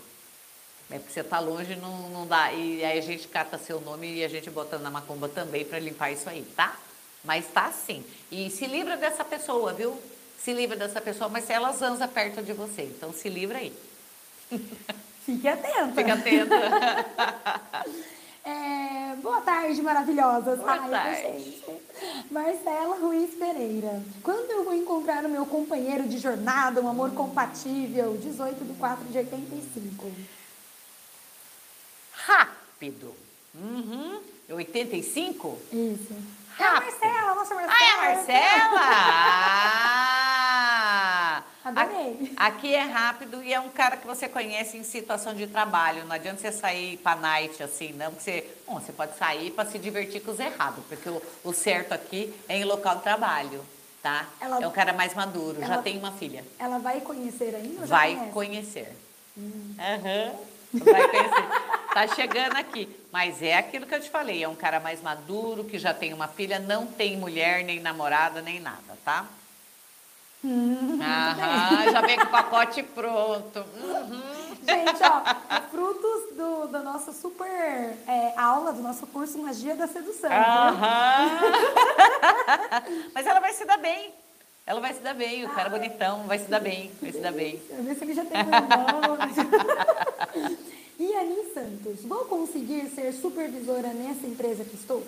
É 0.90 0.98
porque 0.98 1.14
você 1.14 1.22
está 1.22 1.40
longe, 1.40 1.76
não, 1.76 2.10
não 2.10 2.28
dá. 2.28 2.52
E 2.52 2.84
aí 2.84 2.98
a 2.98 3.02
gente 3.02 3.28
cata 3.28 3.58
seu 3.58 3.80
nome 3.80 4.12
e 4.12 4.24
a 4.24 4.28
gente 4.28 4.50
bota 4.50 4.78
na 4.78 4.90
macumba 4.90 5.30
também 5.30 5.64
para 5.64 5.80
limpar 5.80 6.12
isso 6.12 6.30
aí, 6.30 6.44
tá? 6.56 6.76
Mas 7.24 7.48
tá 7.48 7.66
assim. 7.66 8.04
E 8.32 8.50
se 8.50 8.66
livra 8.66 8.98
dessa 8.98 9.24
pessoa, 9.24 9.72
viu? 9.74 10.00
Se 10.38 10.52
livra 10.52 10.76
dessa 10.76 11.00
pessoa, 11.00 11.30
mas 11.30 11.46
se 11.46 11.54
ela 11.54 11.72
zanza 11.72 12.08
perto 12.08 12.42
de 12.44 12.54
você. 12.54 12.84
Então 12.84 13.14
se 13.14 13.30
livra 13.30 13.60
aí. 13.60 13.74
Fique 15.26 15.48
atenta. 15.48 15.94
Fique 15.96 16.12
atenta. 16.12 16.56
É, 18.46 19.16
boa 19.22 19.40
tarde, 19.42 19.82
maravilhosas. 19.82 20.60
Boa 20.60 20.72
Ai, 20.72 20.90
tarde. 20.90 21.64
Marcela 22.30 22.98
Ruiz 22.98 23.34
Pereira. 23.36 24.04
Quando 24.22 24.52
eu 24.52 24.66
vou 24.66 24.74
encontrar 24.74 25.24
o 25.26 25.30
meu 25.30 25.46
companheiro 25.46 26.08
de 26.08 26.18
jornada, 26.18 26.82
um 26.82 26.90
amor 26.90 27.12
compatível? 27.12 28.18
18 28.18 28.66
de 28.66 28.74
4 28.74 29.06
de 29.06 29.18
85. 29.20 30.12
Rápido. 32.12 33.16
Uhum. 33.56 34.20
85? 34.50 35.58
Isso. 35.72 36.14
É 36.60 36.64
Rápido. 36.64 36.78
a 36.78 36.92
Marcela, 36.92 37.36
nossa 37.36 37.56
Marcela. 37.56 37.78
Ah, 37.80 37.84
é 37.84 37.90
a 37.92 38.16
Marcela! 38.16 40.00
Adorei. 41.64 42.34
Aqui 42.36 42.74
é 42.76 42.82
rápido 42.82 43.42
e 43.42 43.54
é 43.54 43.60
um 43.60 43.70
cara 43.70 43.96
que 43.96 44.06
você 44.06 44.28
conhece 44.28 44.76
em 44.78 44.84
situação 44.84 45.34
de 45.34 45.48
trabalho. 45.48 46.04
Não 46.06 46.12
adianta 46.14 46.42
você 46.42 46.52
sair 46.52 46.98
pra 46.98 47.16
night 47.16 47.64
assim, 47.64 47.94
não. 47.94 48.12
Porque 48.12 48.24
você, 48.24 48.48
bom, 48.68 48.80
você 48.80 48.92
pode 48.92 49.16
sair 49.18 49.52
para 49.52 49.70
se 49.70 49.80
divertir 49.80 50.22
com 50.22 50.32
os 50.32 50.40
errados, 50.40 50.84
porque 50.90 51.08
o, 51.10 51.22
o 51.44 51.54
certo 51.54 51.94
aqui 51.94 52.34
é 52.50 52.58
em 52.58 52.66
local 52.66 52.98
de 52.98 53.04
trabalho, 53.04 53.64
tá? 54.02 54.28
Ela- 54.42 54.62
é 54.62 54.68
um 54.68 54.72
cara 54.72 54.92
mais 54.92 55.14
maduro, 55.14 55.60
já 55.62 55.74
ela- 55.76 55.82
tem 55.84 55.98
uma 55.98 56.12
filha. 56.12 56.44
Ela 56.60 56.80
vai 56.80 57.00
conhecer 57.00 57.56
ainda 57.56 57.88
já 57.88 57.96
Vai 57.96 58.14
conhece? 58.16 58.32
conhecer. 58.34 58.98
Aham. 59.80 60.34
Vai 60.74 61.08
conhecer. 61.10 61.48
Tá 61.94 62.08
chegando 62.08 62.58
aqui. 62.58 62.90
Mas 63.12 63.42
é 63.42 63.56
aquilo 63.58 63.86
que 63.86 63.94
eu 63.96 64.02
te 64.02 64.10
falei, 64.10 64.44
é 64.44 64.50
um 64.50 64.56
cara 64.56 64.80
mais 64.80 65.02
maduro, 65.02 65.64
que 65.64 65.78
já 65.80 65.94
tem 65.94 66.12
uma 66.14 66.28
filha, 66.28 66.60
não 66.60 66.88
tem 66.88 67.16
mulher, 67.16 67.64
nem 67.64 67.80
namorada, 67.80 68.42
nem 68.42 68.60
nada, 68.60 68.98
tá? 69.06 69.26
Hum, 70.44 71.00
Aham, 71.02 71.92
já 71.92 72.02
vem 72.02 72.18
com 72.18 72.26
o 72.26 72.30
pacote 72.30 72.84
pronto. 72.84 73.60
Uhum. 73.60 74.44
Gente, 74.68 75.02
ó, 75.04 75.24
frutos 75.72 76.36
do, 76.36 76.68
da 76.68 76.80
nossa 76.80 77.14
super 77.14 77.48
é, 77.48 78.34
aula, 78.38 78.74
do 78.74 78.82
nosso 78.82 79.08
curso 79.08 79.38
Magia 79.38 79.76
da 79.76 79.88
Sedução. 79.88 80.30
Ah. 80.32 80.70
Aham. 80.70 81.40
Mas 83.16 83.26
ela 83.26 83.40
vai 83.40 83.54
se 83.54 83.64
dar 83.66 83.78
bem. 83.78 84.14
Ela 84.66 84.80
vai 84.80 84.94
se 84.94 85.02
dar 85.02 85.14
bem, 85.14 85.46
o 85.46 85.50
cara 85.50 85.70
bonitão 85.70 86.24
vai 86.24 86.40
se 86.40 86.50
dar 86.50 86.62
bem, 86.62 86.90
vai 87.02 87.12
se 87.12 87.20
dar 87.20 87.34
bem. 87.34 87.62
Ver 87.70 87.96
se 87.96 88.04
ele 88.06 88.14
já 88.14 88.24
tem 88.24 88.40
um 88.42 88.44
e 91.04 91.16
Ani 91.16 91.54
Santos, 91.54 92.06
vou 92.06 92.24
conseguir 92.26 92.88
ser 92.90 93.12
supervisora 93.12 93.90
nessa 93.90 94.26
empresa 94.26 94.64
que 94.64 94.76
estou? 94.76 95.06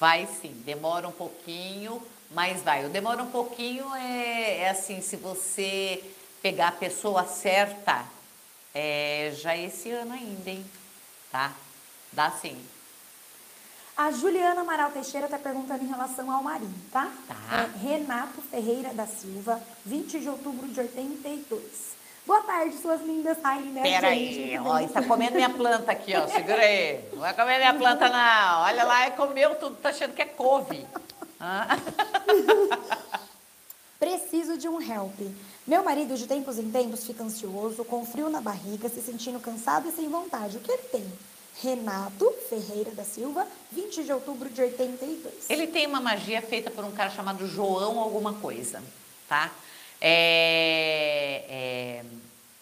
Vai 0.00 0.26
sim, 0.40 0.52
demora 0.64 1.06
um 1.06 1.12
pouquinho, 1.12 2.00
mas 2.30 2.62
vai. 2.62 2.84
O 2.84 2.88
demora 2.88 3.22
um 3.22 3.30
pouquinho 3.30 3.94
é, 3.94 4.58
é 4.60 4.70
assim, 4.70 5.00
se 5.00 5.16
você 5.16 6.02
pegar 6.42 6.68
a 6.68 6.72
pessoa 6.72 7.24
certa, 7.24 8.04
é, 8.74 9.32
já 9.34 9.54
é 9.54 9.64
esse 9.64 9.90
ano 9.90 10.12
ainda, 10.12 10.50
hein? 10.50 10.64
Tá? 11.30 11.52
Dá 12.12 12.30
sim. 12.30 12.56
A 13.96 14.12
Juliana 14.12 14.60
Amaral 14.60 14.92
Teixeira 14.92 15.26
está 15.26 15.38
perguntando 15.38 15.82
em 15.82 15.88
relação 15.88 16.30
ao 16.30 16.40
marido, 16.42 16.72
tá? 16.92 17.10
Tá. 17.26 17.34
É 17.64 17.78
Renato 17.78 18.40
Ferreira 18.42 18.94
da 18.94 19.06
Silva, 19.06 19.60
20 19.84 20.20
de 20.20 20.28
outubro 20.28 20.68
de 20.68 20.78
82. 20.78 21.98
Boa 22.24 22.42
tarde, 22.42 22.76
suas 22.76 23.00
lindas. 23.00 23.38
Ai, 23.42 23.60
né, 23.62 23.82
Pera 23.82 24.10
gente? 24.10 24.38
aí, 24.52 24.58
ó, 24.58 24.76
delícia. 24.76 25.00
tá 25.00 25.08
comendo 25.08 25.34
minha 25.34 25.50
planta 25.50 25.90
aqui, 25.90 26.14
ó. 26.14 26.28
Segura 26.28 26.60
aí. 26.60 27.00
Não 27.10 27.20
vai 27.20 27.34
comer 27.34 27.58
minha 27.58 27.74
planta, 27.74 28.08
não. 28.08 28.60
Olha 28.60 28.84
lá, 28.84 29.06
é 29.06 29.10
comeu 29.10 29.54
tudo, 29.56 29.76
tá 29.76 29.88
achando 29.88 30.14
que 30.14 30.22
é 30.22 30.26
couve. 30.26 30.86
Ah. 31.40 31.76
Preciso 33.98 34.56
de 34.56 34.68
um 34.68 34.80
help. 34.80 35.18
Meu 35.66 35.82
marido, 35.82 36.16
de 36.16 36.26
tempos 36.26 36.58
em 36.58 36.70
tempos, 36.70 37.04
fica 37.04 37.24
ansioso, 37.24 37.84
com 37.84 38.06
frio 38.06 38.30
na 38.30 38.40
barriga, 38.40 38.88
se 38.88 39.00
sentindo 39.00 39.40
cansado 39.40 39.88
e 39.88 39.92
sem 39.92 40.08
vontade. 40.08 40.56
O 40.56 40.60
que 40.60 40.70
ele 40.70 40.82
tem? 40.82 41.12
Renato 41.60 42.32
Ferreira 42.48 42.92
da 42.92 43.02
Silva, 43.02 43.46
20 43.72 44.04
de 44.04 44.12
outubro 44.12 44.48
de 44.48 44.62
82. 44.62 45.50
Ele 45.50 45.66
tem 45.66 45.86
uma 45.86 46.00
magia 46.00 46.40
feita 46.40 46.70
por 46.70 46.84
um 46.84 46.92
cara 46.92 47.10
chamado 47.10 47.46
João 47.48 47.98
alguma 47.98 48.34
coisa, 48.34 48.80
tá? 49.28 49.50
É, 50.00 51.44
é, 51.48 52.04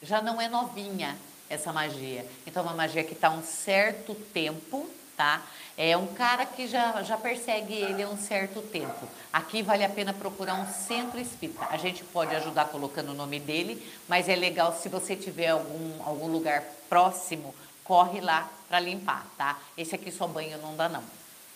já 0.02 0.22
não 0.22 0.40
é 0.40 0.48
novinha 0.48 1.16
essa 1.50 1.72
magia. 1.72 2.26
Então, 2.46 2.62
é 2.62 2.66
uma 2.66 2.74
magia 2.74 3.04
que 3.04 3.12
está 3.12 3.30
um 3.30 3.42
certo 3.42 4.14
tempo, 4.32 4.88
tá? 5.16 5.42
É 5.76 5.96
um 5.96 6.06
cara 6.06 6.46
que 6.46 6.66
já, 6.66 7.02
já 7.02 7.16
persegue 7.16 7.74
ele 7.74 8.02
há 8.02 8.08
um 8.08 8.16
certo 8.16 8.62
tempo. 8.62 9.08
Aqui 9.32 9.62
vale 9.62 9.84
a 9.84 9.88
pena 9.88 10.12
procurar 10.12 10.54
um 10.54 10.66
centro 10.72 11.18
espírita. 11.18 11.66
A 11.70 11.76
gente 11.76 12.04
pode 12.04 12.34
ajudar 12.34 12.66
colocando 12.66 13.10
o 13.10 13.14
nome 13.14 13.40
dele, 13.40 13.82
mas 14.08 14.28
é 14.28 14.36
legal 14.36 14.74
se 14.74 14.88
você 14.88 15.16
tiver 15.16 15.48
algum, 15.48 16.02
algum 16.04 16.28
lugar 16.28 16.62
próximo, 16.88 17.54
corre 17.84 18.20
lá 18.20 18.48
para 18.68 18.80
limpar, 18.80 19.26
tá? 19.36 19.58
Esse 19.76 19.94
aqui 19.94 20.10
só 20.10 20.26
banho 20.26 20.58
não 20.58 20.76
dá 20.76 20.88
não. 20.88 21.02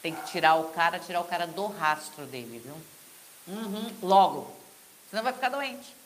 Tem 0.02 0.14
que 0.14 0.30
tirar 0.30 0.54
o 0.54 0.64
cara, 0.64 0.98
tirar 0.98 1.20
o 1.20 1.24
cara 1.24 1.46
do 1.46 1.66
rastro 1.66 2.24
dele, 2.26 2.62
viu? 2.64 2.74
Uhum, 3.54 3.90
logo. 4.02 4.50
Senão 5.10 5.22
vai 5.22 5.32
ficar 5.32 5.48
doente. 5.48 5.99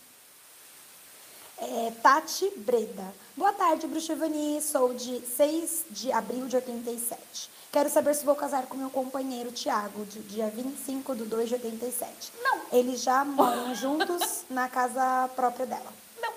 É, 1.58 1.92
Tati 2.02 2.50
Breda. 2.56 3.14
Boa 3.36 3.52
tarde, 3.52 3.86
Bruxa 3.86 4.12
Ivani. 4.12 4.60
Sou 4.60 4.92
de 4.92 5.20
6 5.20 5.86
de 5.90 6.12
abril 6.12 6.46
de 6.46 6.56
87. 6.56 7.50
Quero 7.72 7.88
saber 7.88 8.14
se 8.14 8.24
vou 8.24 8.34
casar 8.34 8.66
com 8.66 8.76
meu 8.76 8.90
companheiro 8.90 9.50
Tiago, 9.50 10.04
de 10.04 10.20
dia 10.20 10.48
25 10.48 11.14
de 11.14 11.24
2 11.24 11.48
de 11.48 11.54
87. 11.54 12.32
Não. 12.42 12.60
Eles 12.72 13.02
já 13.02 13.24
moram 13.24 13.74
juntos 13.74 14.44
na 14.50 14.68
casa 14.68 15.28
própria 15.34 15.66
dela. 15.66 15.92
Não. 16.20 16.32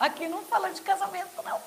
Aqui 0.00 0.28
não 0.28 0.42
fala 0.42 0.70
de 0.70 0.80
casamento, 0.82 1.42
não. 1.44 1.58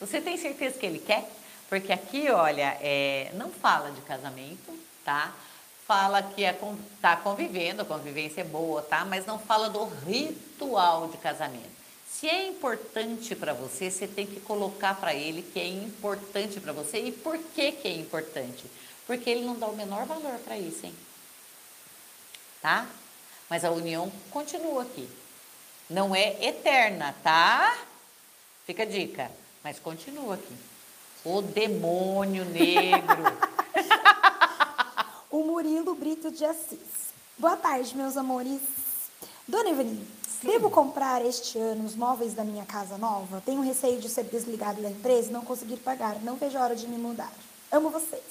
Você 0.00 0.20
tem 0.20 0.36
certeza 0.36 0.78
que 0.78 0.86
ele 0.86 0.98
quer? 0.98 1.30
Porque 1.68 1.92
aqui, 1.92 2.30
olha, 2.30 2.76
é, 2.80 3.30
não 3.34 3.50
fala 3.50 3.90
de 3.90 4.00
casamento, 4.02 4.72
tá? 5.04 5.32
Fala 5.86 6.22
que 6.22 6.44
é, 6.44 6.52
con- 6.52 6.76
tá 7.00 7.16
convivendo, 7.16 7.82
a 7.82 7.84
convivência 7.84 8.40
é 8.40 8.44
boa, 8.44 8.82
tá? 8.82 9.04
Mas 9.04 9.24
não 9.24 9.38
fala 9.38 9.70
do 9.70 9.84
ritual 9.84 11.06
de 11.08 11.16
casamento. 11.18 11.76
Se 12.10 12.28
é 12.28 12.48
importante 12.48 13.36
para 13.36 13.52
você, 13.52 13.90
você 13.90 14.06
tem 14.08 14.26
que 14.26 14.40
colocar 14.40 14.94
para 14.94 15.14
ele 15.14 15.42
que 15.42 15.60
é 15.60 15.66
importante 15.68 16.58
para 16.60 16.72
você. 16.72 16.98
E 16.98 17.12
por 17.12 17.38
que 17.38 17.72
que 17.72 17.86
é 17.86 17.92
importante? 17.92 18.64
Porque 19.06 19.30
ele 19.30 19.44
não 19.44 19.56
dá 19.56 19.66
o 19.66 19.76
menor 19.76 20.06
valor 20.06 20.38
para 20.38 20.58
isso, 20.58 20.86
hein? 20.86 20.94
Tá? 22.60 22.86
Mas 23.48 23.64
a 23.64 23.70
união 23.70 24.10
continua 24.30 24.82
aqui. 24.82 25.08
Não 25.88 26.16
é 26.16 26.44
eterna, 26.44 27.14
tá? 27.22 27.78
Fica 28.66 28.82
a 28.82 28.86
dica. 28.86 29.30
Mas 29.62 29.78
continua 29.78 30.34
aqui. 30.34 30.56
O 31.24 31.42
demônio 31.42 32.44
negro. 32.44 33.55
O 35.36 35.44
Murilo 35.44 35.94
Brito 35.94 36.30
de 36.30 36.46
Assis. 36.46 37.12
Boa 37.36 37.58
tarde, 37.58 37.94
meus 37.94 38.16
amores. 38.16 38.58
Dona 39.46 39.68
Ivani, 39.68 40.02
devo 40.42 40.70
comprar 40.70 41.22
este 41.26 41.58
ano 41.58 41.84
os 41.84 41.94
móveis 41.94 42.32
da 42.32 42.42
minha 42.42 42.64
casa 42.64 42.96
nova? 42.96 43.42
Tenho 43.44 43.60
receio 43.60 44.00
de 44.00 44.08
ser 44.08 44.24
desligado 44.24 44.80
da 44.80 44.88
empresa 44.88 45.28
e 45.28 45.32
não 45.34 45.44
conseguir 45.44 45.76
pagar. 45.76 46.22
Não 46.22 46.36
vejo 46.36 46.56
a 46.56 46.62
hora 46.62 46.74
de 46.74 46.88
me 46.88 46.96
mudar. 46.96 47.30
Amo 47.70 47.90
vocês. 47.90 48.22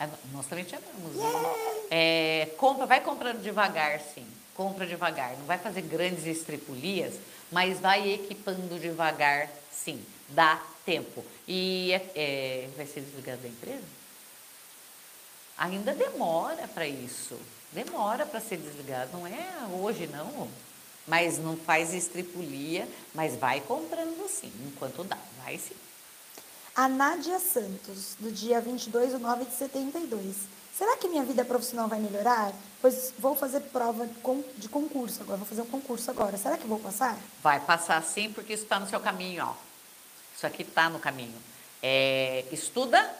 Ah, 0.00 0.08
Nós 0.32 0.46
também 0.46 0.64
te 0.64 0.74
amamos. 0.74 1.14
né? 1.14 1.84
É, 1.92 2.50
compra, 2.58 2.86
vai 2.86 3.00
comprando 3.00 3.40
devagar, 3.40 4.00
sim. 4.12 4.26
Compra 4.56 4.84
devagar. 4.84 5.36
Não 5.38 5.46
vai 5.46 5.58
fazer 5.58 5.82
grandes 5.82 6.26
estripulias, 6.26 7.14
mas 7.52 7.78
vai 7.78 8.14
equipando 8.14 8.80
devagar, 8.80 9.48
sim. 9.70 10.04
Dá 10.30 10.60
tempo. 10.84 11.24
E 11.46 11.92
é- 11.92 12.10
é, 12.16 12.68
vai 12.76 12.84
ser 12.84 13.02
desligado 13.02 13.42
da 13.42 13.48
empresa? 13.48 13.84
Ainda 15.58 15.94
demora 15.94 16.68
para 16.68 16.86
isso. 16.86 17.38
Demora 17.72 18.24
para 18.26 18.40
ser 18.40 18.58
desligado. 18.58 19.10
Não 19.12 19.26
é 19.26 19.46
hoje, 19.80 20.06
não. 20.06 20.48
Mas 21.06 21.38
não 21.38 21.56
faz 21.56 21.94
estripulia, 21.94 22.88
mas 23.14 23.36
vai 23.36 23.60
comprando 23.60 24.28
sim, 24.28 24.52
enquanto 24.66 25.04
dá. 25.04 25.16
Vai 25.44 25.56
sim. 25.56 25.74
A 26.74 26.88
Nádia 26.88 27.38
Santos, 27.38 28.16
do 28.18 28.30
dia 28.30 28.60
22 28.60 29.12
de 29.12 29.18
9 29.18 29.44
de 29.46 29.54
72. 29.54 30.34
Será 30.76 30.96
que 30.98 31.08
minha 31.08 31.22
vida 31.24 31.42
profissional 31.44 31.88
vai 31.88 31.98
melhorar? 31.98 32.52
Pois 32.82 33.14
vou 33.18 33.34
fazer 33.34 33.60
prova 33.60 34.06
de 34.06 34.14
con- 34.16 34.44
de 34.58 34.68
concurso 34.68 35.22
agora, 35.22 35.38
vou 35.38 35.46
fazer 35.46 35.62
um 35.62 35.66
concurso 35.66 36.10
agora. 36.10 36.36
Será 36.36 36.58
que 36.58 36.66
vou 36.66 36.78
passar? 36.78 37.16
Vai 37.42 37.60
passar 37.60 38.02
sim, 38.02 38.30
porque 38.30 38.52
isso 38.52 38.64
está 38.64 38.78
no 38.78 38.86
seu 38.86 39.00
caminho, 39.00 39.46
ó. 39.46 39.54
Isso 40.36 40.46
aqui 40.46 40.62
está 40.62 40.90
no 40.90 40.98
caminho. 40.98 41.38
É, 41.82 42.44
estuda, 42.52 43.10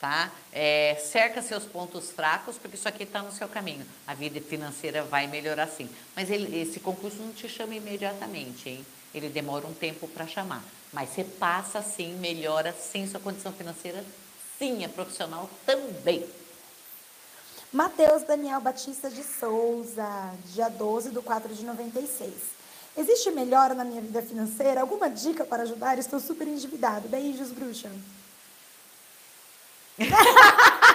tá? 0.00 0.30
É, 0.52 0.94
cerca 1.10 1.40
seus 1.42 1.64
pontos 1.64 2.10
fracos, 2.10 2.56
porque 2.58 2.76
isso 2.76 2.88
aqui 2.88 3.04
está 3.04 3.22
no 3.22 3.32
seu 3.32 3.48
caminho. 3.48 3.86
A 4.06 4.14
vida 4.14 4.40
financeira 4.40 5.02
vai 5.02 5.26
melhorar 5.26 5.66
sim. 5.68 5.88
Mas 6.14 6.30
ele- 6.30 6.60
esse 6.60 6.80
concurso 6.80 7.16
não 7.18 7.32
te 7.32 7.48
chama 7.48 7.74
imediatamente, 7.74 8.68
hein? 8.68 8.86
Ele 9.14 9.28
demora 9.28 9.66
um 9.66 9.72
tempo 9.74 10.06
para 10.08 10.26
chamar. 10.26 10.62
Mas 10.92 11.10
você 11.10 11.24
passa 11.24 11.82
sim, 11.82 12.14
melhora 12.14 12.72
sim 12.72 13.08
sua 13.08 13.20
condição 13.20 13.52
financeira, 13.52 14.04
sim, 14.58 14.84
é 14.84 14.88
profissional 14.88 15.48
também. 15.64 16.26
Matheus 17.72 18.22
Daniel 18.22 18.60
Batista 18.60 19.10
de 19.10 19.22
Souza, 19.22 20.06
dia 20.54 20.68
12 20.68 21.10
de 21.10 21.20
4 21.20 21.52
de 21.54 21.64
96. 21.64 22.32
Existe 22.96 23.30
melhora 23.30 23.74
na 23.74 23.84
minha 23.84 24.00
vida 24.00 24.22
financeira? 24.22 24.80
Alguma 24.80 25.10
dica 25.10 25.44
para 25.44 25.64
ajudar? 25.64 25.98
Estou 25.98 26.18
super 26.18 26.48
endividado. 26.48 27.08
Beijos, 27.08 27.50
bruxa. 27.50 27.90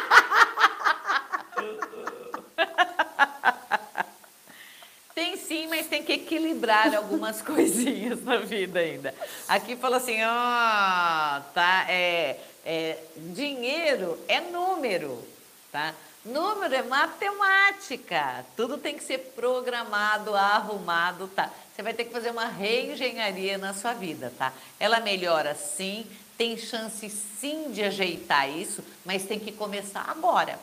Tem 5.13 5.35
sim, 5.35 5.67
mas 5.67 5.87
tem 5.87 6.03
que 6.03 6.13
equilibrar 6.13 6.95
algumas 6.95 7.41
coisinhas 7.45 8.23
na 8.23 8.37
vida 8.37 8.79
ainda. 8.79 9.13
Aqui 9.47 9.75
fala 9.75 9.97
assim, 9.97 10.17
ó, 10.23 11.41
tá, 11.53 11.85
é, 11.89 12.39
é, 12.65 12.97
dinheiro 13.15 14.17
é 14.27 14.39
número, 14.41 15.23
tá? 15.71 15.93
Número 16.23 16.73
é 16.73 16.83
matemática, 16.83 18.45
tudo 18.55 18.77
tem 18.77 18.95
que 18.95 19.03
ser 19.03 19.17
programado, 19.35 20.35
arrumado, 20.35 21.27
tá? 21.27 21.51
Você 21.75 21.81
vai 21.81 21.93
ter 21.93 22.05
que 22.05 22.11
fazer 22.11 22.29
uma 22.29 22.45
reengenharia 22.45 23.57
na 23.57 23.73
sua 23.73 23.93
vida, 23.93 24.31
tá? 24.37 24.53
Ela 24.79 24.99
melhora 24.99 25.55
sim, 25.55 26.05
tem 26.41 26.57
chance 26.57 27.07
sim 27.39 27.71
de 27.71 27.83
ajeitar 27.83 28.49
isso, 28.49 28.83
mas 29.05 29.25
tem 29.25 29.39
que 29.39 29.51
começar 29.51 30.01
agora 30.09 30.57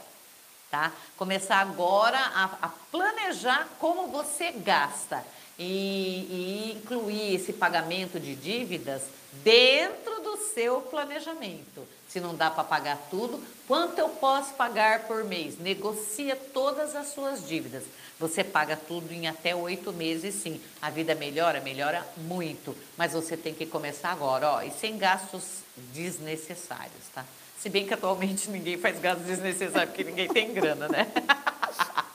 tá? 0.70 0.92
Começar 1.16 1.60
agora 1.60 2.18
a, 2.18 2.44
a 2.62 2.68
planejar 2.90 3.68
como 3.78 4.08
você 4.08 4.52
gasta 4.52 5.24
e, 5.58 5.64
e 5.64 6.72
incluir 6.76 7.34
esse 7.34 7.52
pagamento 7.52 8.20
de 8.20 8.34
dívidas 8.34 9.02
dentro 9.44 10.20
do 10.22 10.36
seu 10.54 10.80
planejamento. 10.82 11.86
Se 12.08 12.20
não 12.20 12.34
dá 12.34 12.50
para 12.50 12.64
pagar 12.64 12.98
tudo, 13.10 13.42
quanto 13.66 13.98
eu 13.98 14.08
posso 14.08 14.54
pagar 14.54 15.04
por 15.04 15.24
mês? 15.24 15.58
Negocia 15.58 16.36
todas 16.36 16.94
as 16.94 17.08
suas 17.08 17.46
dívidas. 17.46 17.84
Você 18.18 18.42
paga 18.42 18.76
tudo 18.76 19.12
em 19.12 19.28
até 19.28 19.54
oito 19.54 19.92
meses, 19.92 20.34
sim. 20.34 20.60
A 20.82 20.90
vida 20.90 21.14
melhora, 21.14 21.60
melhora 21.60 22.04
muito. 22.16 22.76
Mas 22.96 23.12
você 23.12 23.36
tem 23.36 23.54
que 23.54 23.64
começar 23.64 24.10
agora, 24.10 24.50
ó, 24.50 24.62
e 24.62 24.70
sem 24.72 24.98
gastos 24.98 25.62
desnecessários, 25.92 27.04
tá? 27.14 27.24
Se 27.60 27.68
bem 27.68 27.86
que 27.86 27.94
atualmente 27.94 28.50
ninguém 28.50 28.76
faz 28.76 28.98
gastos 28.98 29.26
desnecessários, 29.26 29.90
porque 29.90 30.04
ninguém 30.04 30.28
tem 30.28 30.52
grana, 30.52 30.88
né? 30.88 31.06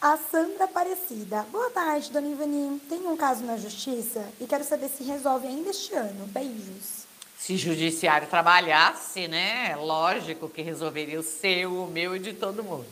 A 0.00 0.16
Sandra 0.16 0.64
Aparecida. 0.64 1.44
Boa 1.50 1.70
tarde, 1.70 2.12
dona 2.12 2.28
Ivani. 2.28 2.80
Tenho 2.88 3.10
um 3.10 3.16
caso 3.16 3.44
na 3.44 3.56
justiça 3.56 4.24
e 4.40 4.46
quero 4.46 4.62
saber 4.62 4.88
se 4.88 5.02
resolve 5.02 5.48
ainda 5.48 5.70
este 5.70 5.92
ano. 5.92 6.24
Beijos. 6.28 7.04
Se 7.36 7.54
o 7.54 7.58
judiciário 7.58 8.28
trabalhasse, 8.28 9.26
né? 9.26 9.74
Lógico 9.74 10.48
que 10.48 10.62
resolveria 10.62 11.18
o 11.18 11.22
seu, 11.24 11.82
o 11.82 11.88
meu 11.88 12.14
e 12.14 12.20
de 12.20 12.32
todo 12.32 12.62
mundo. 12.62 12.86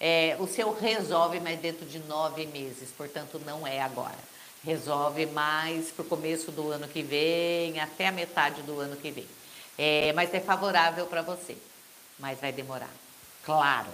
É, 0.00 0.36
o 0.38 0.46
seu 0.46 0.72
resolve, 0.72 1.40
mas 1.40 1.58
dentro 1.58 1.84
de 1.84 1.98
nove 2.00 2.46
meses, 2.46 2.90
portanto, 2.96 3.40
não 3.44 3.66
é 3.66 3.80
agora. 3.80 4.18
Resolve 4.64 5.26
mais 5.26 5.90
para 5.90 6.02
o 6.02 6.08
começo 6.08 6.52
do 6.52 6.70
ano 6.70 6.86
que 6.86 7.02
vem, 7.02 7.80
até 7.80 8.08
a 8.08 8.12
metade 8.12 8.62
do 8.62 8.78
ano 8.78 8.96
que 8.96 9.10
vem. 9.10 9.26
É, 9.76 10.12
mas 10.12 10.32
é 10.34 10.40
favorável 10.40 11.06
para 11.06 11.22
você, 11.22 11.56
mas 12.18 12.40
vai 12.40 12.52
demorar. 12.52 12.90
Claro, 13.44 13.90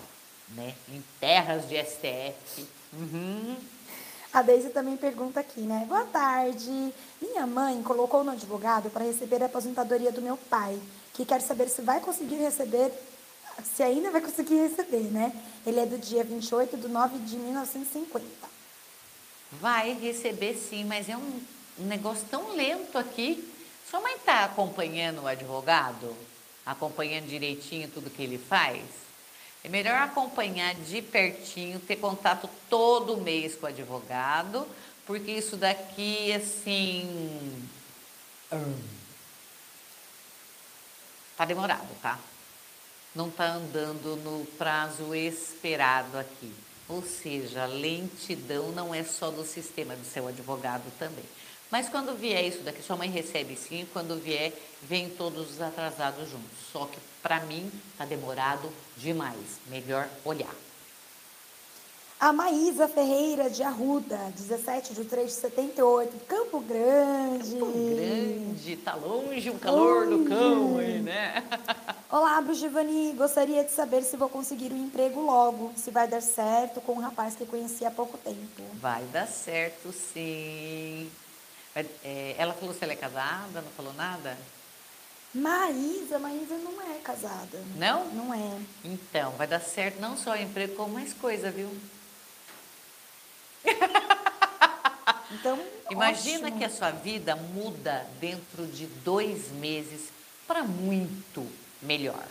né? 0.51 0.75
Em 0.89 1.03
terras 1.21 1.69
de 1.69 1.77
STF. 1.77 2.67
Uhum. 2.93 3.57
A 4.33 4.43
Deise 4.43 4.71
também 4.71 4.97
pergunta 4.97 5.39
aqui, 5.39 5.61
né? 5.61 5.85
Boa 5.89 6.05
tarde. 6.07 6.93
Minha 7.23 7.47
mãe 7.47 7.81
colocou 7.83 8.25
no 8.25 8.33
advogado 8.33 8.91
para 8.91 9.05
receber 9.05 9.41
a 9.43 9.47
aposentadoria 9.47 10.11
do 10.11 10.21
meu 10.21 10.37
pai, 10.37 10.77
que 11.13 11.25
quer 11.25 11.41
saber 11.41 11.69
se 11.69 11.83
vai 11.83 12.01
conseguir 12.01 12.37
receber, 12.37 12.93
se 13.63 13.83
ainda 13.83 14.11
vai 14.11 14.21
conseguir 14.21 14.57
receber, 14.57 15.11
né? 15.11 15.33
Ele 15.67 15.81
é 15.81 15.87
do 15.87 15.99
dia 15.99 16.25
28 16.25 16.77
de 16.77 16.89
9 16.89 17.19
de 17.19 17.37
1950. 17.37 18.27
Vai 19.53 19.93
receber 19.95 20.55
sim, 20.55 20.85
mas 20.85 21.09
é 21.09 21.17
um, 21.17 21.41
negócio 21.79 22.27
tão 22.31 22.55
lento 22.55 22.99
aqui. 22.99 23.53
Sua 23.89 24.01
mãe 24.01 24.17
está 24.17 24.45
acompanhando 24.45 25.23
o 25.23 25.27
advogado? 25.27 26.15
Acompanhando 26.67 27.27
direitinho 27.27 27.89
tudo 27.89 28.11
que 28.11 28.23
ele 28.23 28.39
faz? 28.39 28.83
É 29.63 29.69
melhor 29.69 29.97
acompanhar 29.97 30.75
de 30.75 31.01
pertinho, 31.01 31.81
ter 31.81 31.97
contato 31.97 32.49
todo 32.69 33.17
mês 33.19 33.55
com 33.55 33.67
o 33.67 33.69
advogado, 33.69 34.67
porque 35.07 35.31
isso 35.31 35.57
daqui, 35.57 36.33
assim. 36.33 37.69
Tá 41.37 41.45
demorado, 41.45 41.89
tá? 42.03 42.19
Não 43.15 43.31
tá 43.31 43.47
andando 43.47 44.17
no 44.17 44.45
prazo 44.59 45.15
esperado 45.15 46.19
aqui. 46.19 46.53
Ou 46.89 47.03
seja, 47.03 47.65
lentidão 47.65 48.73
não 48.73 48.95
é 48.95 49.05
só 49.05 49.31
do 49.31 49.45
sistema 49.45 49.95
do 49.95 50.05
seu 50.05 50.27
advogado 50.27 50.85
também. 50.99 51.25
Mas 51.71 51.89
quando 51.89 52.17
vier 52.17 52.45
isso 52.45 52.63
daqui, 52.63 52.83
sua 52.83 52.97
mãe 52.97 53.09
recebe 53.09 53.57
sim, 53.57 53.87
quando 53.93 54.21
vier, 54.21 54.53
vem 54.83 55.09
todos 55.09 55.51
os 55.51 55.61
atrasados 55.61 56.29
juntos. 56.29 56.59
Só 56.73 56.87
que 56.87 56.99
para 57.23 57.41
mim 57.41 57.71
tá 57.97 58.05
demorado 58.05 58.69
demais. 58.97 59.59
Melhor 59.69 60.09
olhar. 60.25 60.55
A 62.21 62.33
Maísa 62.33 62.89
Ferreira 62.89 63.51
de 63.51 63.63
Arruda, 63.63 64.19
17 64.37 64.95
de 64.95 65.05
3 65.05 65.27
de 65.27 65.35
78, 65.35 66.27
Campo 66.27 66.61
Grande. 66.61 67.59
Campo 67.59 67.73
Grande, 67.73 68.77
tá 68.77 68.95
longe 68.95 69.51
o 69.51 69.59
calor 69.59 70.07
do 70.07 70.25
cão 70.25 70.79
aí, 70.79 71.03
né? 71.03 71.45
Olá, 72.15 72.41
Brugivani. 72.41 73.13
Gostaria 73.15 73.65
de 73.65 73.73
saber 73.73 74.05
se 74.05 74.17
vou 74.17 74.29
conseguir 74.29 74.73
um 74.73 74.87
emprego 74.87 75.21
logo, 75.21 75.73
se 75.75 75.91
vai 75.91 76.07
dar 76.07 76.23
certo 76.23 76.81
com 76.81 76.93
um 76.93 77.01
rapaz 77.01 77.35
que 77.35 77.45
conheci 77.45 77.85
há 77.85 77.91
pouco 77.91 78.17
tempo. 78.17 78.63
Vai 78.75 79.03
dar 79.07 79.27
certo 79.27 79.91
sim. 79.91 81.11
É, 81.75 82.37
ela 82.39 82.55
falou 82.55 82.73
se 82.73 82.85
ela 82.85 82.93
é 82.93 82.97
casada, 82.97 83.61
não 83.61 83.71
falou 83.73 83.93
nada? 83.95 84.39
Maísa, 85.35 86.21
Maísa 86.21 86.57
não 86.59 86.81
é 86.83 87.01
casada. 87.01 87.61
Não? 87.75 88.05
Não 88.05 88.33
é. 88.33 88.61
Então, 88.85 89.33
vai 89.33 89.49
dar 89.49 89.59
certo 89.59 90.01
não 90.01 90.17
só 90.17 90.35
o 90.35 90.41
emprego, 90.41 90.77
como 90.77 90.95
mais 90.95 91.13
coisa, 91.15 91.51
viu? 91.51 91.69
Então, 95.33 95.59
Imagina 95.91 96.47
ótimo. 96.47 96.59
que 96.59 96.65
a 96.65 96.71
sua 96.71 96.93
vida 96.93 97.35
muda 97.35 98.07
dentro 98.21 98.69
de 98.69 98.87
dois 98.87 99.51
meses 99.51 100.11
para 100.47 100.63
muito 100.63 101.45
melhor. 101.85 102.27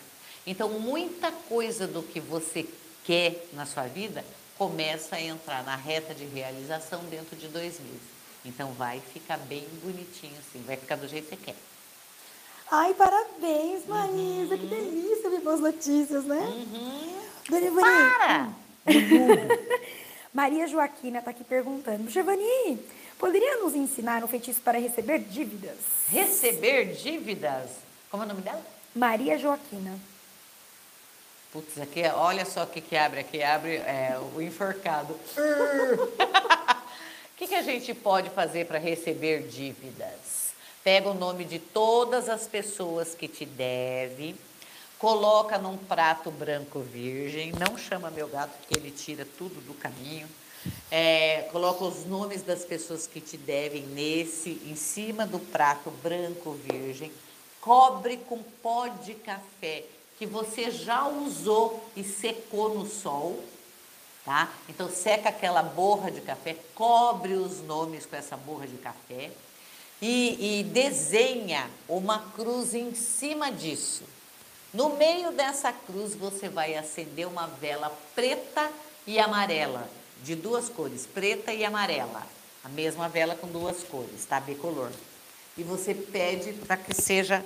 Então, 0.45 0.69
muita 0.79 1.31
coisa 1.31 1.87
do 1.87 2.03
que 2.03 2.19
você 2.19 2.65
quer 3.05 3.47
na 3.53 3.65
sua 3.65 3.83
vida 3.83 4.23
começa 4.57 5.15
a 5.15 5.21
entrar 5.21 5.63
na 5.63 5.75
reta 5.75 6.13
de 6.13 6.25
realização 6.25 7.03
dentro 7.05 7.35
de 7.35 7.47
dois 7.47 7.79
meses. 7.79 8.13
Então, 8.45 8.73
vai 8.73 8.99
ficar 8.99 9.37
bem 9.37 9.65
bonitinho 9.81 10.35
assim, 10.39 10.61
vai 10.65 10.75
ficar 10.75 10.97
do 10.97 11.07
jeito 11.07 11.29
que 11.29 11.35
você 11.35 11.41
quer. 11.45 11.55
Ai, 12.69 12.93
parabéns, 12.93 13.85
Maísa. 13.85 14.57
Que 14.57 14.65
delícia 14.65 15.29
ouvir 15.29 15.41
boas 15.41 15.59
notícias, 15.59 16.23
né? 16.25 16.41
Dona 17.49 17.65
Ivani. 17.65 17.81
Para! 17.81 18.49
Maria 20.33 20.67
Joaquina 20.67 21.19
está 21.19 21.31
aqui 21.31 21.43
perguntando. 21.43 22.09
Giovanni, 22.09 22.79
poderia 23.19 23.57
nos 23.57 23.75
ensinar 23.75 24.23
um 24.23 24.27
feitiço 24.27 24.59
para 24.61 24.79
receber 24.79 25.19
dívidas? 25.19 25.77
Receber 26.09 26.95
dívidas. 26.95 27.69
Como 28.09 28.23
é 28.23 28.25
o 28.25 28.29
nome 28.29 28.41
dela? 28.41 28.72
Maria 28.95 29.37
Joaquina. 29.37 29.99
Putz, 31.51 31.79
aqui, 31.79 32.01
olha 32.15 32.45
só 32.45 32.63
o 32.63 32.67
que, 32.67 32.81
que 32.81 32.95
abre 32.95 33.19
aqui, 33.19 33.43
abre 33.43 33.75
é, 33.75 34.19
o 34.35 34.41
enforcado. 34.41 35.17
O 37.33 37.35
que, 37.35 37.47
que 37.47 37.55
a 37.55 37.63
gente 37.63 37.95
pode 37.95 38.29
fazer 38.29 38.67
para 38.67 38.77
receber 38.77 39.47
dívidas? 39.47 40.53
Pega 40.83 41.09
o 41.09 41.15
nome 41.15 41.43
de 41.43 41.57
todas 41.57 42.29
as 42.29 42.45
pessoas 42.47 43.15
que 43.15 43.27
te 43.27 43.43
devem, 43.43 44.35
coloca 44.99 45.57
num 45.57 45.75
prato 45.75 46.29
branco 46.29 46.79
virgem, 46.79 47.51
não 47.51 47.75
chama 47.75 48.11
meu 48.11 48.27
gato 48.27 48.51
porque 48.59 48.79
ele 48.79 48.91
tira 48.91 49.27
tudo 49.37 49.59
do 49.65 49.73
caminho. 49.73 50.29
É, 50.91 51.49
coloca 51.51 51.83
os 51.83 52.05
nomes 52.05 52.43
das 52.43 52.63
pessoas 52.63 53.07
que 53.07 53.19
te 53.19 53.35
devem 53.35 53.81
nesse, 53.87 54.61
em 54.65 54.75
cima 54.75 55.25
do 55.25 55.39
prato 55.39 55.89
branco 56.03 56.51
virgem, 56.51 57.11
cobre 57.63 58.17
com 58.17 58.43
pó 58.61 58.87
de 58.87 59.13
café 59.13 59.85
que 60.19 60.25
você 60.25 60.69
já 60.69 61.07
usou 61.07 61.81
e 61.95 62.03
secou 62.03 62.77
no 62.77 62.85
sol, 62.85 63.41
tá? 64.25 64.51
Então 64.67 64.89
seca 64.89 65.29
aquela 65.29 65.63
borra 65.63 66.11
de 66.11 66.19
café, 66.19 66.57
cobre 66.75 67.33
os 67.33 67.61
nomes 67.61 68.05
com 68.05 68.17
essa 68.17 68.35
borra 68.35 68.67
de 68.67 68.75
café 68.77 69.31
e, 70.01 70.59
e 70.59 70.63
desenha 70.65 71.69
uma 71.87 72.19
cruz 72.35 72.73
em 72.73 72.93
cima 72.93 73.49
disso. 73.49 74.03
No 74.73 74.97
meio 74.97 75.31
dessa 75.31 75.71
cruz 75.71 76.13
você 76.15 76.49
vai 76.49 76.75
acender 76.75 77.25
uma 77.25 77.47
vela 77.47 77.89
preta 78.13 78.69
e 79.07 79.19
amarela, 79.19 79.89
de 80.21 80.35
duas 80.35 80.67
cores, 80.67 81.05
preta 81.05 81.53
e 81.53 81.63
amarela. 81.63 82.23
A 82.61 82.69
mesma 82.69 83.07
vela 83.07 83.35
com 83.35 83.47
duas 83.47 83.83
cores, 83.83 84.25
tá? 84.25 84.39
Bicolor. 84.39 84.91
E 85.57 85.63
você 85.63 85.93
pede 85.93 86.53
para 86.53 86.77
que 86.77 86.93
seja 86.93 87.43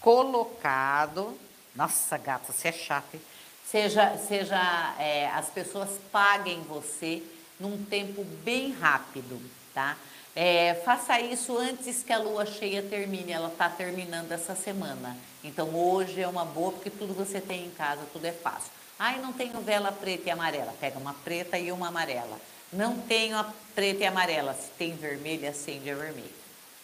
colocado 0.00 1.36
nossa, 1.74 2.18
gata, 2.18 2.52
você 2.52 2.68
é 2.68 2.72
chata, 2.72 3.16
hein? 3.16 3.22
Seja, 3.64 4.18
seja 4.18 4.94
é, 4.98 5.28
as 5.28 5.48
pessoas 5.48 5.88
paguem 6.10 6.60
você 6.62 7.22
num 7.60 7.84
tempo 7.84 8.24
bem 8.44 8.72
rápido, 8.72 9.40
tá? 9.72 9.96
É, 10.34 10.74
faça 10.84 11.20
isso 11.20 11.56
antes 11.56 12.02
que 12.02 12.12
a 12.12 12.18
lua 12.18 12.44
cheia 12.44 12.82
termine, 12.82 13.32
ela 13.32 13.48
está 13.48 13.68
terminando 13.68 14.32
essa 14.32 14.56
semana. 14.56 15.16
Então 15.44 15.74
hoje 15.74 16.20
é 16.20 16.26
uma 16.26 16.44
boa, 16.44 16.72
porque 16.72 16.90
tudo 16.90 17.14
você 17.14 17.40
tem 17.40 17.66
em 17.66 17.70
casa, 17.70 18.02
tudo 18.12 18.24
é 18.24 18.32
fácil. 18.32 18.70
Ai, 18.98 19.20
não 19.20 19.32
tenho 19.32 19.60
vela 19.60 19.92
preta 19.92 20.28
e 20.28 20.30
amarela. 20.30 20.74
Pega 20.80 20.98
uma 20.98 21.14
preta 21.14 21.58
e 21.58 21.70
uma 21.70 21.88
amarela. 21.88 22.38
Não 22.72 22.98
tenho 22.98 23.36
a 23.36 23.52
preta 23.74 24.02
e 24.02 24.06
amarela. 24.06 24.54
Se 24.54 24.68
tem 24.76 24.94
vermelha, 24.94 25.50
acende 25.50 25.90
a 25.90 25.94
vermelha, 25.94 26.30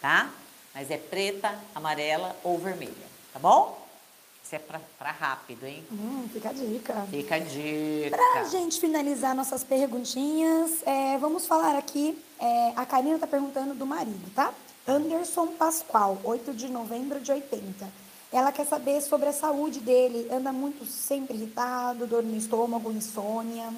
tá? 0.01 0.29
Mas 0.77 0.91
é 0.91 0.97
preta, 0.97 1.57
amarela 1.73 2.35
ou 2.43 2.59
vermelha, 2.59 2.93
tá 3.33 3.39
bom? 3.39 3.83
Isso 4.43 4.55
é 4.55 4.59
para 4.59 5.11
rápido, 5.11 5.65
hein? 5.65 5.83
Hum, 5.91 6.29
fica 6.31 6.49
a 6.49 6.53
dica. 6.53 7.07
Fica 7.09 7.35
a 7.35 7.39
dica. 7.39 8.15
Pra 8.15 8.43
gente 8.43 8.79
finalizar 8.79 9.33
nossas 9.33 9.63
perguntinhas, 9.63 10.83
é, 10.85 11.17
vamos 11.17 11.47
falar 11.47 11.75
aqui. 11.75 12.15
É, 12.39 12.73
a 12.75 12.85
Karina 12.85 13.15
está 13.15 13.25
perguntando 13.25 13.73
do 13.73 13.87
marido, 13.87 14.31
tá? 14.35 14.53
Anderson 14.87 15.47
Pascoal, 15.47 16.21
8 16.23 16.53
de 16.53 16.69
novembro 16.69 17.19
de 17.19 17.31
80. 17.31 17.87
Ela 18.31 18.51
quer 18.51 18.67
saber 18.67 19.01
sobre 19.01 19.29
a 19.29 19.33
saúde 19.33 19.79
dele. 19.79 20.27
Anda 20.31 20.53
muito 20.53 20.85
sempre 20.85 21.35
irritado, 21.35 22.05
dor 22.05 22.21
no 22.21 22.37
estômago, 22.37 22.91
insônia. 22.91 23.73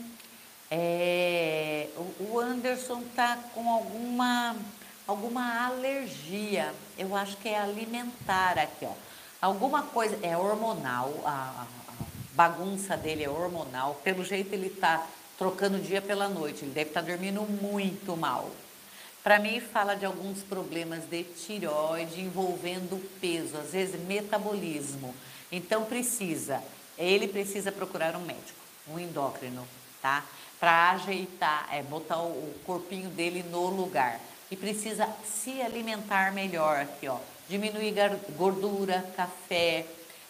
É, 0.70 1.88
o 2.30 2.40
Anderson 2.40 3.02
tá 3.16 3.40
com 3.56 3.68
alguma, 3.70 4.56
alguma 5.10 5.66
alergia. 5.66 6.74
Eu 6.98 7.16
acho 7.16 7.38
que 7.38 7.50
é 7.50 7.60
alimentar 7.60 8.58
aqui, 8.58 8.86
ó 8.86 9.10
alguma 9.42 9.84
coisa, 9.84 10.18
é 10.22 10.36
hormonal, 10.38 11.14
a, 11.26 11.66
a, 11.66 11.68
bagunça 12.34 12.96
dele 12.96 13.24
é 13.24 13.30
hormonal, 13.30 14.00
pelo 14.04 14.24
jeito 14.24 14.54
ele 14.54 14.68
está 14.68 15.06
trocando 15.38 15.80
dia 15.80 16.02
pela 16.02 16.28
noite, 16.30 16.64
ele 16.64 16.72
deve 16.72 16.90
estar 16.90 17.02
tá 17.02 17.08
dormindo 17.08 17.42
muito 17.42 18.16
mal. 18.16 18.50
Para 19.24 19.40
mim, 19.40 19.60
fala 19.60 19.96
de 19.96 20.06
alguns 20.06 20.42
problemas 20.42 21.04
de 21.04 21.24
tireoide 21.24 22.22
envolvendo 22.22 22.98
peso, 23.20 23.58
às 23.58 23.72
vezes 23.72 24.00
metabolismo. 24.02 25.14
Então, 25.52 25.84
precisa, 25.84 26.64
ele 26.98 27.28
precisa 27.28 27.72
procurar 27.72 28.16
um 28.16 28.22
médico, 28.22 28.60
um 28.88 28.98
endócrino, 28.98 29.68
tá? 30.02 30.24
Para 30.60 30.92
ajeitar, 30.92 31.68
é, 31.72 31.84
botar 31.84 32.22
o, 32.22 32.54
corpinho 32.66 33.10
dele 33.10 33.44
no 33.44 33.68
lugar. 33.68 34.20
E 34.52 34.56
precisa 34.56 35.08
se 35.26 35.62
alimentar 35.62 36.32
melhor 36.34 36.78
aqui, 36.78 37.08
ó 37.08 37.18
diminuir 37.50 37.96
gordura, 38.38 39.04
café, 39.18 39.86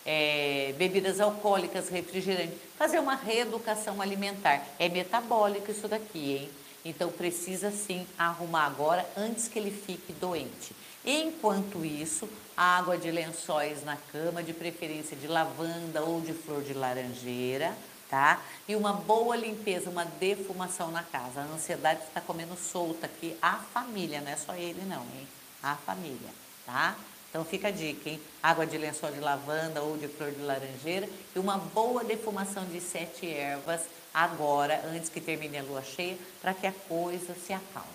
é, 0.05 0.73
bebidas 0.77 1.19
alcoólicas, 1.19 1.89
refrigerante, 1.89 2.53
fazer 2.77 2.97
uma 2.99 3.13
reeducação 3.13 4.01
alimentar. 4.01 4.65
É 4.79 4.88
metabólico 4.88 5.69
isso 5.69 5.88
daqui, 5.88 6.38
hein? 6.38 6.49
Então 6.86 7.12
precisa 7.12 7.69
sim 7.71 8.08
arrumar 8.17 8.65
agora 8.65 9.05
antes 9.17 9.49
que 9.49 9.60
ele 9.60 9.69
fique 9.69 10.13
doente. 10.13 10.73
Enquanto 11.05 11.86
isso, 11.86 12.27
água 12.55 12.97
de 12.97 13.12
lençóis 13.12 13.84
na 13.84 13.97
cama, 14.12 14.41
de 14.41 14.53
preferência 14.53 15.17
de 15.17 15.27
lavanda 15.27 16.01
ou 16.01 16.21
de 16.21 16.32
flor 16.32 16.63
de 16.63 16.73
laranjeira, 16.73 17.75
tá? 18.10 18.41
E 18.67 18.76
uma 18.76 18.93
boa 18.93 19.36
limpeza, 19.36 19.89
uma 19.89 20.06
defumação 20.06 20.91
na 20.91 21.04
casa. 21.04 21.41
A 21.41 21.43
ansiedade 21.43 22.02
está 22.04 22.19
comendo 22.19 22.56
solta 22.58 23.06
aqui, 23.06 23.38
a 23.41 23.54
família, 23.56 24.22
não 24.22 24.32
é 24.32 24.36
só 24.36 24.54
ele 24.56 24.82
não, 24.86 25.02
hein? 25.02 25.28
A 25.62 25.76
família 25.76 26.30
tá? 26.69 26.95
Então 27.30 27.43
fica 27.43 27.67
a 27.67 27.72
dica, 27.72 28.10
hein? 28.10 28.22
Água 28.41 28.65
de 28.65 28.78
lençol 28.78 29.12
de 29.12 29.19
lavanda 29.19 29.82
ou 29.82 29.98
de 29.98 30.08
flor 30.08 30.32
de 30.32 30.41
laranjeira 30.41 31.10
e 31.36 31.39
uma 31.39 31.58
boa 31.58 32.04
defumação 32.04 32.65
de 32.65 32.80
sete 32.80 33.28
ervas 33.28 33.82
agora, 34.13 34.84
antes 34.88 35.10
que 35.10 35.19
termine 35.19 35.58
a 35.58 35.63
lua 35.63 35.84
cheia, 35.84 36.17
para 36.41 36.54
que 36.54 36.65
a 36.65 36.72
coisa 36.88 37.36
se 37.36 37.54
acalme, 37.54 37.88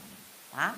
tá? 0.51 0.75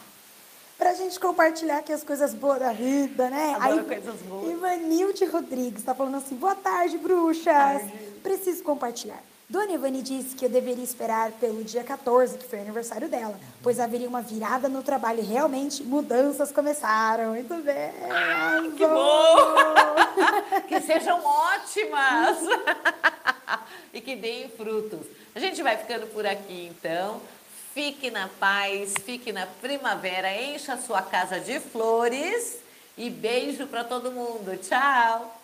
Pra 0.78 0.92
gente 0.94 1.18
compartilhar 1.18 1.78
aqui 1.78 1.92
as 1.92 2.04
coisas 2.04 2.34
boas 2.34 2.58
da 2.58 2.72
vida, 2.72 3.30
né? 3.30 3.56
Adoro 3.58 3.80
Aí, 3.80 3.84
coisas 3.84 4.20
boas. 4.22 4.50
Ivanilde 4.50 5.24
Rodrigues 5.24 5.78
está 5.78 5.94
falando 5.94 6.16
assim, 6.16 6.36
boa 6.36 6.54
tarde, 6.54 6.98
bruxas. 6.98 7.44
Tarde. 7.44 7.92
Preciso 8.22 8.62
compartilhar. 8.62 9.22
Dona 9.48 9.72
Ivani 9.72 10.02
disse 10.02 10.34
que 10.34 10.44
eu 10.44 10.48
deveria 10.48 10.82
esperar 10.82 11.30
pelo 11.32 11.62
dia 11.62 11.84
14, 11.84 12.36
que 12.36 12.44
foi 12.44 12.58
o 12.58 12.62
aniversário 12.62 13.08
dela, 13.08 13.38
pois 13.62 13.78
haveria 13.78 14.08
uma 14.08 14.20
virada 14.20 14.68
no 14.68 14.82
trabalho 14.82 15.20
e 15.20 15.24
realmente 15.24 15.84
mudanças 15.84 16.50
começaram. 16.50 17.30
Muito 17.30 17.54
bem! 17.62 17.92
Ai, 18.10 18.72
que 18.76 18.84
bom! 18.84 20.66
que 20.66 20.80
sejam 20.80 21.24
ótimas! 21.24 22.38
e 23.94 24.00
que 24.00 24.16
deem 24.16 24.48
frutos. 24.50 25.06
A 25.32 25.38
gente 25.38 25.62
vai 25.62 25.76
ficando 25.76 26.08
por 26.08 26.26
aqui 26.26 26.68
então. 26.68 27.20
Fique 27.76 28.10
na 28.10 28.26
paz, 28.40 28.94
fique 29.04 29.34
na 29.34 29.44
primavera, 29.44 30.34
encha 30.34 30.72
a 30.72 30.78
sua 30.78 31.02
casa 31.02 31.38
de 31.38 31.60
flores 31.60 32.60
e 32.96 33.10
beijo 33.10 33.66
para 33.66 33.84
todo 33.84 34.10
mundo. 34.10 34.56
Tchau! 34.56 35.35